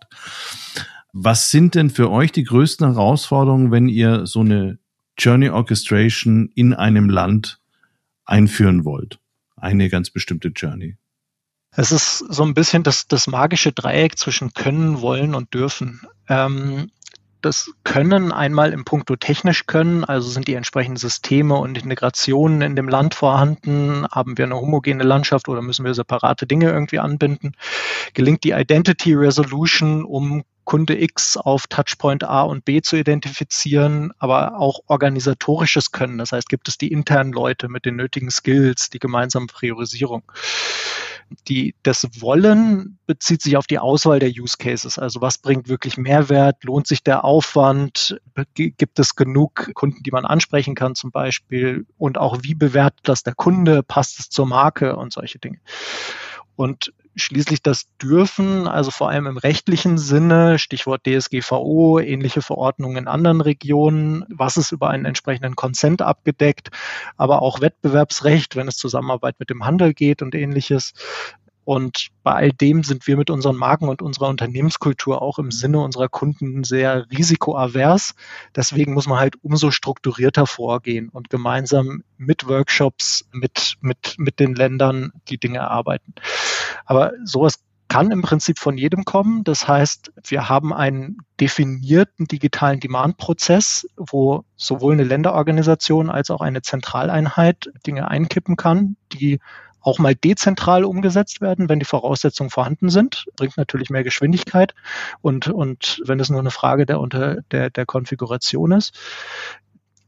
Was 1.19 1.51
sind 1.51 1.75
denn 1.75 1.89
für 1.89 2.11
euch 2.11 2.31
die 2.31 2.45
größten 2.45 2.87
Herausforderungen, 2.93 3.71
wenn 3.71 3.89
ihr 3.89 4.27
so 4.27 4.41
eine 4.41 4.79
Journey 5.17 5.49
Orchestration 5.49 6.51
in 6.55 6.75
einem 6.75 7.09
Land 7.09 7.59
einführen 8.27 8.85
wollt? 8.85 9.19
Eine 9.57 9.89
ganz 9.89 10.11
bestimmte 10.11 10.49
Journey. 10.49 10.99
Es 11.71 11.91
ist 11.91 12.19
so 12.19 12.43
ein 12.43 12.53
bisschen 12.53 12.83
das, 12.83 13.09
das 13.09 13.29
magische 13.29 13.73
Dreieck 13.73 14.19
zwischen 14.19 14.53
können, 14.53 15.01
wollen 15.01 15.35
und 15.35 15.55
dürfen. 15.55 16.03
Ähm, 16.29 16.91
das 17.47 17.71
Können 17.85 18.33
einmal 18.33 18.73
im 18.73 18.85
Punkto 18.85 19.15
technisch 19.15 19.67
können, 19.67 20.05
also 20.05 20.29
sind 20.29 20.49
die 20.49 20.55
entsprechenden 20.55 20.97
Systeme 20.97 21.55
und 21.55 21.79
Integrationen 21.79 22.61
in 22.61 22.75
dem 22.75 22.89
Land 22.89 23.15
vorhanden, 23.15 24.05
haben 24.11 24.37
wir 24.37 24.47
eine 24.47 24.57
homogene 24.57 25.05
Landschaft 25.05 25.49
oder 25.49 25.63
müssen 25.63 25.85
wir 25.85 25.95
separate 25.95 26.47
Dinge 26.47 26.71
irgendwie 26.71 26.99
anbinden, 26.99 27.53
gelingt 28.15 28.43
die 28.43 28.51
Identity 28.51 29.15
Resolution, 29.15 30.05
um 30.05 30.43
Kunde 30.65 31.01
X 31.01 31.37
auf 31.37 31.69
Touchpoint 31.69 32.25
A 32.25 32.43
und 32.43 32.65
B 32.65 32.83
zu 32.83 32.97
identifizieren, 32.97 34.13
aber 34.19 34.59
auch 34.59 34.81
organisatorisches 34.89 35.93
Können. 35.93 36.19
Das 36.19 36.33
heißt, 36.33 36.49
gibt 36.49 36.67
es 36.67 36.77
die 36.77 36.91
internen 36.91 37.33
Leute 37.33 37.69
mit 37.69 37.85
den 37.85 37.95
nötigen 37.95 38.33
Skills, 38.33 38.91
die 38.91 38.99
gemeinsame 38.99 39.47
Priorisierung. 39.47 40.25
Die, 41.49 41.75
das 41.83 42.07
Wollen 42.21 42.99
bezieht 43.07 43.43
sich 43.43 43.57
auf 43.57 43.67
die 43.67 43.79
Auswahl 43.79 44.19
der 44.19 44.31
Use 44.31 44.57
Cases. 44.59 44.99
Also 44.99 45.21
was 45.21 45.39
bringt 45.39 45.69
wirklich 45.69 45.97
Mehrwert? 45.97 46.63
Lohnt 46.65 46.87
sich 46.87 47.03
der 47.03 47.25
Aufwand? 47.25 48.21
Gibt 48.55 48.99
es 48.99 49.17
genug 49.17 49.73
Kunden, 49.75 50.03
die 50.03 50.11
man 50.11 50.25
ansprechen 50.25 50.75
kann 50.75 50.95
zum 50.95 51.11
Beispiel? 51.11 51.87
Und 51.99 52.19
auch 52.19 52.39
wie 52.43 52.55
bewertet 52.55 53.01
das 53.05 53.23
der 53.23 53.35
Kunde? 53.35 53.83
Passt 53.83 54.21
es 54.21 54.29
zur 54.29 54.47
Marke 54.47 54.97
und 54.97 55.13
solche 55.13 55.39
Dinge? 55.39 55.59
Und 56.55 56.93
schließlich 57.17 57.63
das 57.63 57.87
Dürfen, 58.01 58.69
also 58.69 58.91
vor 58.91 59.09
allem 59.09 59.27
im 59.27 59.39
rechtlichen 59.39 59.99
Sinne, 59.99 60.59
Stichwort 60.59 61.03
DSGVO, 61.07 61.99
ähnliche 61.99 62.43
Verordnungen 62.43 62.99
in 62.99 63.09
anderen 63.09 63.41
Regionen, 63.41 64.25
was 64.29 64.57
ist 64.57 64.71
über 64.73 64.91
einen 64.91 65.07
entsprechenden 65.07 65.57
Consent 65.57 66.03
abgedeckt, 66.03 66.69
aber 67.17 67.43
auch 67.43 67.61
Wettbewerbsrecht, 67.61 68.55
wenn 68.55 68.69
es 68.69 68.77
Zusammenarbeit 68.77 69.37
mit 69.39 69.51
dem 69.51 69.65
Handel 69.65 69.95
geht 69.95 70.23
und 70.23 70.35
ähnliches. 70.35 70.93
Und 71.67 72.11
bei 72.23 72.33
all 72.33 72.53
dem 72.53 72.85
sind 72.85 73.09
wir 73.09 73.17
mit 73.17 73.29
unseren 73.29 73.57
Marken 73.57 73.89
und 73.89 74.01
unserer 74.01 74.29
Unternehmenskultur 74.29 75.21
auch 75.21 75.41
im 75.41 75.51
Sinne 75.51 75.81
unserer 75.81 76.09
Kunden 76.09 76.63
sehr 76.63 77.11
risikoavers. 77.11 78.15
Deswegen 78.55 78.95
muss 78.95 79.09
man 79.09 79.19
halt 79.19 79.35
umso 79.43 79.73
strukturierter 79.73 80.47
vorgehen 80.47 81.09
und 81.09 81.29
gemeinsam 81.29 82.05
mit 82.19 82.47
Workshops, 82.47 83.29
mit, 83.33 83.79
mit, 83.81 84.15
mit 84.17 84.39
den 84.39 84.55
Ländern 84.55 85.11
die 85.29 85.39
Dinge 85.39 85.59
erarbeiten. 85.59 86.15
Aber 86.85 87.13
sowas 87.25 87.61
kann 87.89 88.11
im 88.11 88.23
Prinzip 88.23 88.59
von 88.59 88.77
jedem 88.77 89.05
kommen. 89.05 89.45
Das 89.45 89.69
heißt, 89.69 90.13
wir 90.25 90.49
haben 90.49 90.73
einen 90.73 91.19
definierten 91.41 92.27
digitalen 92.27 92.81
Demand-Prozess, 92.81 93.89
wo 93.97 94.45
sowohl 94.57 94.95
eine 94.95 95.05
Länderorganisation 95.05 96.11
als 96.11 96.31
auch 96.31 96.41
eine 96.41 96.63
Zentraleinheit 96.63 97.71
Dinge 97.87 98.09
einkippen 98.09 98.57
kann, 98.57 98.97
die 99.13 99.39
auch 99.81 100.01
mal 100.01 100.17
dezentral 100.17 100.85
umgesetzt 100.85 101.41
werden, 101.41 101.69
wenn 101.69 101.79
die 101.79 101.85
Voraussetzungen 101.85 102.51
vorhanden 102.51 102.91
sind. 102.91 103.27
Bringt 103.37 103.57
natürlich 103.57 103.89
mehr 103.89 104.03
Geschwindigkeit 104.03 104.75
und, 105.21 105.47
und 105.47 106.03
wenn 106.05 106.19
es 106.19 106.29
nur 106.29 106.41
eine 106.41 106.51
Frage 106.51 106.87
der, 106.87 106.99
unter, 106.99 107.43
der, 107.53 107.71
der 107.71 107.87
Konfiguration 107.87 108.73
ist 108.73 108.99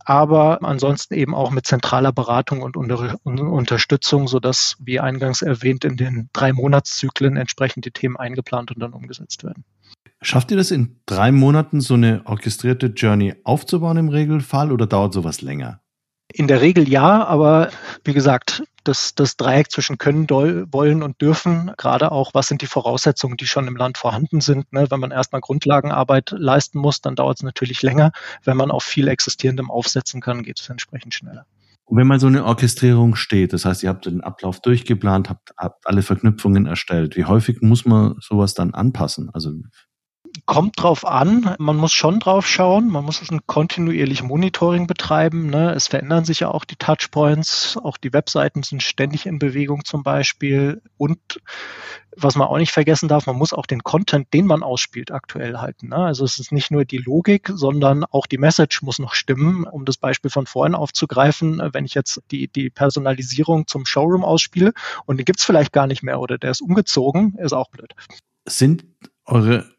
aber 0.08 0.62
ansonsten 0.62 1.12
eben 1.12 1.34
auch 1.34 1.50
mit 1.50 1.66
zentraler 1.66 2.12
Beratung 2.12 2.62
und 2.62 2.78
unter, 2.78 3.18
Unterstützung, 3.24 4.26
sodass, 4.26 4.76
wie 4.80 5.00
eingangs 5.00 5.42
erwähnt, 5.42 5.84
in 5.84 5.98
den 5.98 6.30
drei 6.32 6.54
Monatszyklen 6.54 7.36
entsprechend 7.36 7.84
die 7.84 7.90
Themen 7.90 8.16
eingeplant 8.16 8.70
und 8.70 8.80
dann 8.80 8.94
umgesetzt 8.94 9.44
werden. 9.44 9.64
Schafft 10.22 10.50
ihr 10.50 10.56
das 10.56 10.70
in 10.70 10.96
drei 11.04 11.30
Monaten, 11.30 11.82
so 11.82 11.92
eine 11.92 12.22
orchestrierte 12.24 12.86
Journey 12.86 13.34
aufzubauen 13.44 13.98
im 13.98 14.08
Regelfall 14.08 14.72
oder 14.72 14.86
dauert 14.86 15.12
sowas 15.12 15.42
länger? 15.42 15.82
In 16.32 16.46
der 16.46 16.60
Regel 16.60 16.88
ja, 16.88 17.24
aber 17.24 17.70
wie 18.04 18.12
gesagt, 18.12 18.62
das, 18.84 19.14
das 19.14 19.36
Dreieck 19.36 19.70
zwischen 19.70 19.96
können, 19.96 20.26
doll, 20.26 20.66
wollen 20.70 21.02
und 21.02 21.20
dürfen, 21.20 21.72
gerade 21.78 22.12
auch, 22.12 22.34
was 22.34 22.48
sind 22.48 22.60
die 22.60 22.66
Voraussetzungen, 22.66 23.36
die 23.36 23.46
schon 23.46 23.66
im 23.66 23.76
Land 23.76 23.96
vorhanden 23.96 24.40
sind. 24.40 24.70
Ne? 24.72 24.86
Wenn 24.90 25.00
man 25.00 25.10
erstmal 25.10 25.40
Grundlagenarbeit 25.40 26.34
leisten 26.36 26.78
muss, 26.78 27.00
dann 27.00 27.16
dauert 27.16 27.38
es 27.38 27.42
natürlich 27.42 27.82
länger. 27.82 28.12
Wenn 28.44 28.56
man 28.56 28.70
auf 28.70 28.84
viel 28.84 29.08
Existierendem 29.08 29.70
aufsetzen 29.70 30.20
kann, 30.20 30.42
geht 30.42 30.60
es 30.60 30.68
entsprechend 30.68 31.14
schneller. 31.14 31.46
Und 31.84 31.96
wenn 31.96 32.06
mal 32.06 32.20
so 32.20 32.26
eine 32.26 32.44
Orchestrierung 32.44 33.14
steht, 33.14 33.54
das 33.54 33.64
heißt, 33.64 33.82
ihr 33.82 33.88
habt 33.88 34.04
den 34.04 34.20
Ablauf 34.20 34.60
durchgeplant, 34.60 35.30
habt, 35.30 35.54
habt 35.56 35.86
alle 35.86 36.02
Verknüpfungen 36.02 36.66
erstellt, 36.66 37.16
wie 37.16 37.24
häufig 37.24 37.62
muss 37.62 37.86
man 37.86 38.16
sowas 38.20 38.52
dann 38.52 38.74
anpassen? 38.74 39.30
Also 39.32 39.52
Kommt 40.46 40.82
drauf 40.82 41.06
an. 41.06 41.54
Man 41.58 41.76
muss 41.76 41.92
schon 41.92 42.20
drauf 42.20 42.46
schauen. 42.46 42.88
Man 42.88 43.04
muss 43.04 43.28
ein 43.30 43.40
kontinuierlich 43.46 44.22
Monitoring 44.22 44.86
betreiben. 44.86 45.48
Ne? 45.48 45.72
Es 45.72 45.88
verändern 45.88 46.24
sich 46.24 46.40
ja 46.40 46.48
auch 46.48 46.64
die 46.64 46.76
Touchpoints. 46.76 47.76
Auch 47.76 47.96
die 47.96 48.12
Webseiten 48.12 48.62
sind 48.62 48.82
ständig 48.82 49.26
in 49.26 49.38
Bewegung 49.38 49.84
zum 49.84 50.02
Beispiel. 50.02 50.82
Und 50.96 51.40
was 52.16 52.36
man 52.36 52.48
auch 52.48 52.58
nicht 52.58 52.72
vergessen 52.72 53.08
darf, 53.08 53.26
man 53.26 53.36
muss 53.36 53.52
auch 53.52 53.66
den 53.66 53.82
Content, 53.82 54.32
den 54.34 54.46
man 54.46 54.62
ausspielt, 54.62 55.10
aktuell 55.10 55.58
halten. 55.58 55.88
Ne? 55.88 55.96
Also 55.96 56.24
es 56.24 56.38
ist 56.38 56.52
nicht 56.52 56.70
nur 56.70 56.84
die 56.84 56.98
Logik, 56.98 57.50
sondern 57.54 58.04
auch 58.04 58.26
die 58.26 58.38
Message 58.38 58.82
muss 58.82 58.98
noch 58.98 59.14
stimmen. 59.14 59.64
Um 59.64 59.84
das 59.84 59.96
Beispiel 59.96 60.30
von 60.30 60.46
vorhin 60.46 60.74
aufzugreifen, 60.74 61.62
wenn 61.72 61.84
ich 61.84 61.94
jetzt 61.94 62.22
die, 62.30 62.48
die 62.48 62.70
Personalisierung 62.70 63.66
zum 63.66 63.86
Showroom 63.86 64.24
ausspiele 64.24 64.72
und 65.06 65.18
den 65.18 65.24
gibt's 65.24 65.44
vielleicht 65.44 65.72
gar 65.72 65.86
nicht 65.86 66.02
mehr 66.02 66.20
oder 66.20 66.38
der 66.38 66.50
ist 66.50 66.60
umgezogen, 66.60 67.36
ist 67.38 67.52
auch 67.52 67.70
blöd. 67.70 67.94
Sind 68.46 68.84
eure 69.24 69.77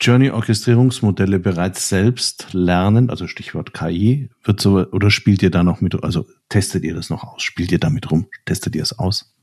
Journey-Orchestrierungsmodelle 0.00 1.38
bereits 1.38 1.88
selbst 1.88 2.48
lernen, 2.52 3.10
also 3.10 3.26
Stichwort 3.26 3.72
KI, 3.72 4.30
wird 4.44 4.60
so, 4.60 4.86
oder 4.90 5.10
spielt 5.10 5.42
ihr 5.42 5.50
da 5.50 5.62
noch 5.62 5.80
mit, 5.80 6.02
also 6.04 6.26
testet 6.48 6.84
ihr 6.84 6.94
das 6.94 7.10
noch 7.10 7.24
aus? 7.24 7.42
Spielt 7.42 7.72
ihr 7.72 7.78
damit 7.78 8.10
rum? 8.10 8.26
Testet 8.44 8.76
ihr 8.76 8.82
es 8.82 8.98
aus? 8.98 9.34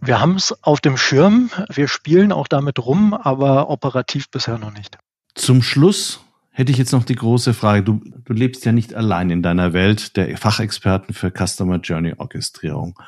Wir 0.00 0.20
haben 0.20 0.36
es 0.36 0.54
auf 0.62 0.80
dem 0.80 0.96
Schirm, 0.96 1.50
wir 1.72 1.88
spielen 1.88 2.30
auch 2.30 2.46
damit 2.46 2.78
rum, 2.78 3.14
aber 3.14 3.70
operativ 3.70 4.30
bisher 4.30 4.58
noch 4.58 4.72
nicht. 4.72 4.98
Zum 5.34 5.62
Schluss 5.62 6.20
hätte 6.50 6.70
ich 6.70 6.78
jetzt 6.78 6.92
noch 6.92 7.04
die 7.04 7.16
große 7.16 7.54
Frage. 7.54 7.82
Du, 7.82 8.00
du 8.24 8.32
lebst 8.32 8.64
ja 8.64 8.72
nicht 8.72 8.94
allein 8.94 9.30
in 9.30 9.42
deiner 9.42 9.72
Welt 9.72 10.16
der 10.16 10.36
Fachexperten 10.36 11.14
für 11.14 11.32
Customer 11.32 11.78
Journey 11.78 12.14
Orchestrierung. 12.16 12.98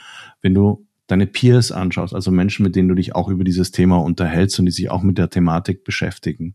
Wenn 0.42 0.54
du 0.54 0.86
deine 1.06 1.26
Peers 1.26 1.72
anschaust, 1.72 2.14
also 2.14 2.30
Menschen, 2.30 2.62
mit 2.62 2.76
denen 2.76 2.88
du 2.88 2.94
dich 2.94 3.14
auch 3.14 3.28
über 3.28 3.44
dieses 3.44 3.70
Thema 3.70 3.98
unterhältst 3.98 4.58
und 4.58 4.66
die 4.66 4.72
sich 4.72 4.90
auch 4.90 5.02
mit 5.02 5.18
der 5.18 5.30
Thematik 5.30 5.84
beschäftigen. 5.84 6.54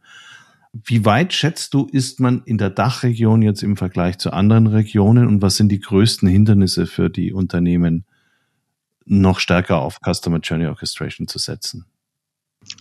Wie 0.73 1.03
weit 1.03 1.33
schätzt 1.33 1.73
du, 1.73 1.87
ist 1.91 2.19
man 2.19 2.43
in 2.45 2.57
der 2.57 2.69
Dachregion 2.69 3.41
jetzt 3.41 3.61
im 3.61 3.75
Vergleich 3.75 4.17
zu 4.17 4.31
anderen 4.31 4.67
Regionen 4.67 5.27
und 5.27 5.41
was 5.41 5.57
sind 5.57 5.69
die 5.69 5.79
größten 5.79 6.29
Hindernisse 6.29 6.85
für 6.85 7.09
die 7.09 7.33
Unternehmen, 7.33 8.05
noch 9.05 9.39
stärker 9.39 9.79
auf 9.79 9.99
Customer 9.99 10.39
Journey 10.39 10.67
Orchestration 10.67 11.27
zu 11.27 11.39
setzen? 11.39 11.85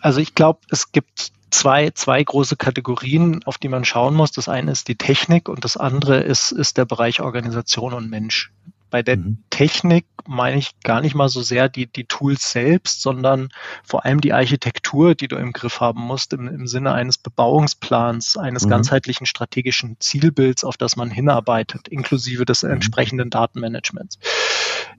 Also 0.00 0.20
ich 0.20 0.34
glaube, 0.34 0.60
es 0.70 0.92
gibt 0.92 1.32
zwei, 1.50 1.90
zwei 1.90 2.22
große 2.22 2.56
Kategorien, 2.56 3.42
auf 3.44 3.58
die 3.58 3.68
man 3.68 3.84
schauen 3.84 4.14
muss. 4.14 4.30
Das 4.30 4.48
eine 4.48 4.70
ist 4.70 4.88
die 4.88 4.96
Technik 4.96 5.48
und 5.48 5.64
das 5.64 5.76
andere 5.76 6.20
ist, 6.20 6.52
ist 6.52 6.76
der 6.76 6.84
Bereich 6.84 7.20
Organisation 7.20 7.92
und 7.92 8.08
Mensch. 8.08 8.52
Bei 8.90 9.02
der 9.02 9.16
mhm. 9.16 9.38
Technik 9.50 10.06
meine 10.26 10.58
ich 10.58 10.78
gar 10.80 11.00
nicht 11.00 11.14
mal 11.14 11.28
so 11.28 11.42
sehr 11.42 11.68
die, 11.68 11.86
die 11.86 12.04
Tools 12.04 12.52
selbst, 12.52 13.02
sondern 13.02 13.48
vor 13.84 14.04
allem 14.04 14.20
die 14.20 14.32
Architektur, 14.32 15.14
die 15.14 15.28
du 15.28 15.36
im 15.36 15.52
Griff 15.52 15.80
haben 15.80 16.00
musst, 16.00 16.32
im, 16.32 16.48
im 16.48 16.66
Sinne 16.66 16.92
eines 16.92 17.18
Bebauungsplans, 17.18 18.36
eines 18.36 18.64
mhm. 18.64 18.70
ganzheitlichen 18.70 19.26
strategischen 19.26 19.96
Zielbilds, 20.00 20.64
auf 20.64 20.76
das 20.76 20.96
man 20.96 21.10
hinarbeitet, 21.10 21.88
inklusive 21.88 22.44
des 22.44 22.62
mhm. 22.62 22.72
entsprechenden 22.72 23.30
Datenmanagements. 23.30 24.18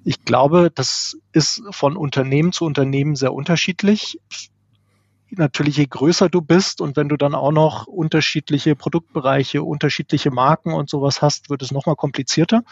Ich 0.03 0.25
glaube, 0.25 0.71
das 0.73 1.17
ist 1.31 1.61
von 1.69 1.95
Unternehmen 1.95 2.51
zu 2.51 2.65
Unternehmen 2.65 3.15
sehr 3.15 3.33
unterschiedlich 3.33 4.17
natürlich 5.37 5.77
je 5.77 5.87
größer 5.87 6.29
du 6.29 6.41
bist 6.41 6.81
und 6.81 6.97
wenn 6.97 7.09
du 7.09 7.17
dann 7.17 7.35
auch 7.35 7.51
noch 7.51 7.87
unterschiedliche 7.87 8.75
Produktbereiche, 8.75 9.63
unterschiedliche 9.63 10.29
Marken 10.29 10.73
und 10.73 10.89
sowas 10.89 11.21
hast, 11.21 11.49
wird 11.49 11.61
es 11.61 11.71
nochmal 11.71 11.95
komplizierter 11.95 12.63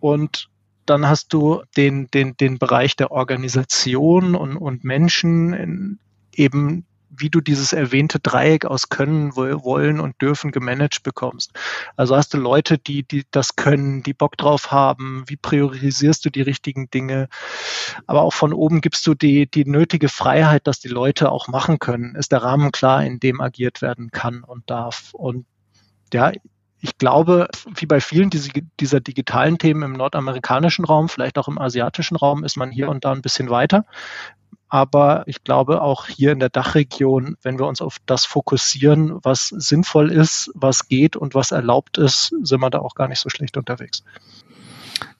und 0.00 0.48
dann 0.86 1.06
hast 1.06 1.32
du 1.32 1.62
den, 1.76 2.10
den, 2.10 2.36
den 2.36 2.58
Bereich 2.58 2.96
der 2.96 3.10
Organisation 3.10 4.34
und, 4.34 4.56
und 4.56 4.84
Menschen 4.84 5.52
in, 5.52 5.98
eben 6.34 6.86
wie 7.10 7.30
du 7.30 7.40
dieses 7.40 7.72
erwähnte 7.72 8.20
Dreieck 8.20 8.64
aus 8.64 8.88
können, 8.88 9.34
wollen 9.34 10.00
und 10.00 10.20
dürfen 10.20 10.52
gemanagt 10.52 11.02
bekommst. 11.02 11.52
Also 11.96 12.16
hast 12.16 12.34
du 12.34 12.38
Leute, 12.38 12.78
die, 12.78 13.02
die 13.02 13.24
das 13.30 13.56
können, 13.56 14.02
die 14.02 14.14
Bock 14.14 14.36
drauf 14.36 14.70
haben, 14.70 15.24
wie 15.26 15.36
priorisierst 15.36 16.24
du 16.24 16.30
die 16.30 16.42
richtigen 16.42 16.90
Dinge, 16.90 17.28
aber 18.06 18.22
auch 18.22 18.34
von 18.34 18.52
oben 18.52 18.80
gibst 18.80 19.06
du 19.06 19.14
die, 19.14 19.50
die 19.50 19.64
nötige 19.64 20.08
Freiheit, 20.08 20.66
dass 20.66 20.80
die 20.80 20.88
Leute 20.88 21.30
auch 21.32 21.48
machen 21.48 21.78
können. 21.78 22.14
Ist 22.14 22.32
der 22.32 22.42
Rahmen 22.42 22.72
klar, 22.72 23.04
in 23.04 23.20
dem 23.20 23.40
agiert 23.40 23.82
werden 23.82 24.10
kann 24.10 24.44
und 24.44 24.68
darf. 24.70 25.10
Und 25.12 25.46
ja, 26.12 26.32
ich 26.80 26.98
glaube, 26.98 27.48
wie 27.74 27.86
bei 27.86 28.00
vielen 28.00 28.30
dieser 28.30 29.00
digitalen 29.00 29.58
Themen 29.58 29.82
im 29.82 29.92
nordamerikanischen 29.92 30.84
Raum, 30.84 31.08
vielleicht 31.08 31.38
auch 31.38 31.48
im 31.48 31.58
asiatischen 31.58 32.16
Raum, 32.16 32.44
ist 32.44 32.56
man 32.56 32.70
hier 32.70 32.88
und 32.88 33.04
da 33.04 33.12
ein 33.12 33.22
bisschen 33.22 33.50
weiter. 33.50 33.84
Aber 34.68 35.24
ich 35.26 35.44
glaube 35.44 35.80
auch 35.80 36.06
hier 36.06 36.30
in 36.30 36.40
der 36.40 36.50
Dachregion, 36.50 37.36
wenn 37.42 37.58
wir 37.58 37.66
uns 37.66 37.80
auf 37.80 37.96
das 38.04 38.26
fokussieren, 38.26 39.18
was 39.22 39.48
sinnvoll 39.48 40.12
ist, 40.12 40.50
was 40.54 40.88
geht 40.88 41.16
und 41.16 41.34
was 41.34 41.52
erlaubt 41.52 41.96
ist, 41.96 42.34
sind 42.42 42.60
wir 42.60 42.70
da 42.70 42.78
auch 42.80 42.94
gar 42.94 43.08
nicht 43.08 43.20
so 43.20 43.30
schlecht 43.30 43.56
unterwegs. 43.56 44.04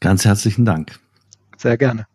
Ganz 0.00 0.24
herzlichen 0.24 0.64
Dank. 0.64 1.00
Sehr 1.56 1.78
gerne. 1.78 2.06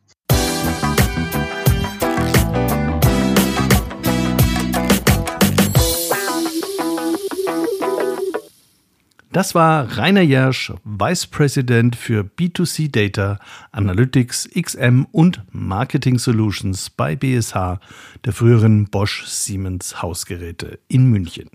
Das 9.33 9.55
war 9.55 9.97
Rainer 9.97 10.21
Jersch, 10.21 10.71
Vice 10.83 11.25
President 11.25 11.95
für 11.95 12.21
B2C 12.21 12.91
Data, 12.91 13.39
Analytics, 13.71 14.47
XM 14.53 15.07
und 15.11 15.41
Marketing 15.51 16.19
Solutions 16.19 16.91
bei 16.91 17.15
BSH, 17.15 17.79
der 18.25 18.33
früheren 18.33 18.85
Bosch 18.91 19.25
Siemens 19.25 20.03
Hausgeräte 20.03 20.77
in 20.87 21.09
München. 21.09 21.49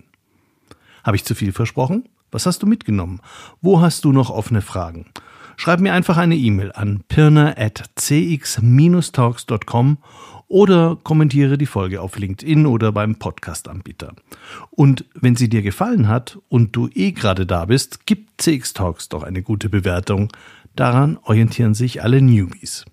Habe 1.05 1.15
ich 1.15 1.23
zu 1.23 1.35
viel 1.35 1.53
versprochen? 1.53 2.09
Was 2.31 2.45
hast 2.45 2.61
du 2.63 2.67
mitgenommen? 2.67 3.21
Wo 3.61 3.79
hast 3.79 4.03
du 4.03 4.11
noch 4.11 4.29
offene 4.29 4.61
Fragen? 4.61 5.05
Schreib 5.59 5.81
mir 5.81 5.91
einfach 5.93 6.15
eine 6.15 6.37
E-Mail 6.37 6.71
an 6.71 7.03
pirner 7.09 7.55
at 7.57 7.83
cx-talks.com 7.99 9.97
oder 10.47 10.97
kommentiere 11.03 11.57
die 11.57 11.65
Folge 11.65 11.99
auf 11.99 12.17
LinkedIn 12.17 12.65
oder 12.65 12.93
beim 12.93 13.17
Podcast-Anbieter. 13.17 14.13
Und 14.71 15.03
wenn 15.15 15.35
sie 15.35 15.49
dir 15.49 15.61
gefallen 15.61 16.07
hat 16.07 16.39
und 16.47 16.77
du 16.77 16.87
eh 16.93 17.11
gerade 17.11 17.45
da 17.45 17.65
bist, 17.65 18.05
gib 18.05 18.29
CX 18.37 18.71
Talks 18.71 19.09
doch 19.09 19.23
eine 19.23 19.41
gute 19.41 19.67
Bewertung. 19.67 20.31
Daran 20.77 21.17
orientieren 21.23 21.73
sich 21.73 22.01
alle 22.01 22.21
Newbies. 22.21 22.85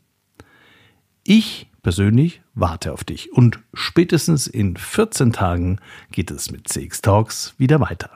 Ich 1.23 1.69
persönlich 1.85 2.43
warte 2.55 2.93
auf 2.93 3.05
dich 3.05 3.33
und 3.33 3.61
spätestens 3.75 4.49
in 4.49 4.77
14 4.77 5.33
Tagen 5.33 5.79
geht 6.11 6.33
es 6.33 6.51
mit 6.51 6.67
CX 6.67 7.01
Talks 7.01 7.55
wieder 7.59 7.79
weiter. 7.79 8.16